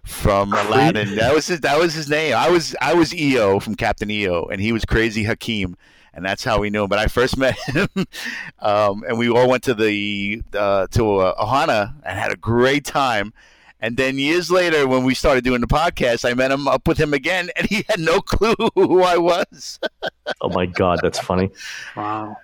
[0.04, 1.16] from Aladdin.
[1.16, 1.62] That was his.
[1.62, 2.36] That was his name.
[2.36, 5.76] I was I was EO from Captain EO, and he was Crazy Hakeem,
[6.14, 6.90] and that's how we knew him.
[6.90, 7.88] But I first met him,
[8.60, 12.86] um, and we all went to the uh, to uh, Ohana and had a great
[12.86, 13.34] time.
[13.82, 16.98] And then years later, when we started doing the podcast, I met him up with
[16.98, 19.80] him again, and he had no clue who I was.
[20.42, 21.50] Oh my God, that's funny.
[21.96, 22.38] Wow.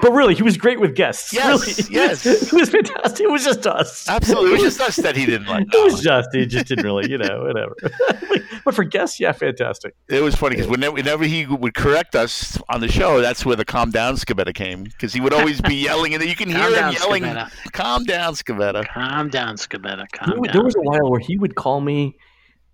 [0.00, 1.32] But really, he was great with guests.
[1.32, 1.94] Yes, really.
[1.94, 2.22] yes.
[2.50, 3.20] He was fantastic.
[3.20, 4.08] It was just us.
[4.08, 5.66] Absolutely, it was just us that he didn't like.
[5.72, 7.76] It was just, he just didn't really, you know, whatever.
[8.64, 9.94] but for guests, yeah, fantastic.
[10.08, 13.56] It was funny because whenever, whenever he would correct us on the show, that's where
[13.56, 16.58] the calm down Scavetta came because he would always be yelling, and you can hear
[16.58, 17.72] Calm him yelling, Scavetta.
[17.72, 19.96] "Calm down, Scavetta." Calm down, Scabetta.
[19.96, 20.52] There Calm wa- down.
[20.54, 22.16] there was a while where he would call me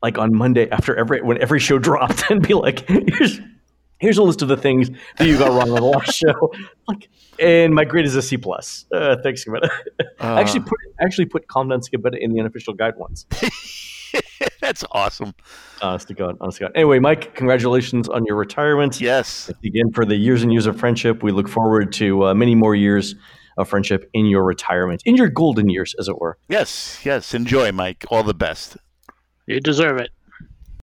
[0.02, 2.88] like on Monday after every when every show dropped and be like,
[3.99, 6.53] "Here's here's a list of the things that you got wrong on the last show."
[6.88, 8.86] Like, and my grade is a C plus.
[8.92, 9.70] Uh, thanks, Scabetta.
[10.20, 13.26] I actually put actually put Calm Down Scabetta in the unofficial guide once.
[14.61, 15.34] That's awesome.
[15.82, 16.72] Honest to God, honest to God.
[16.74, 19.01] Anyway, Mike, congratulations on your retirement.
[19.01, 22.55] Yes, Again, for the years and years of friendship, we look forward to uh, many
[22.55, 23.14] more years
[23.57, 26.38] of friendship in your retirement, in your golden years, as it were.
[26.49, 27.34] yes, yes.
[27.34, 28.05] Enjoy, Mike.
[28.11, 28.76] All the best.
[29.46, 30.11] You deserve it.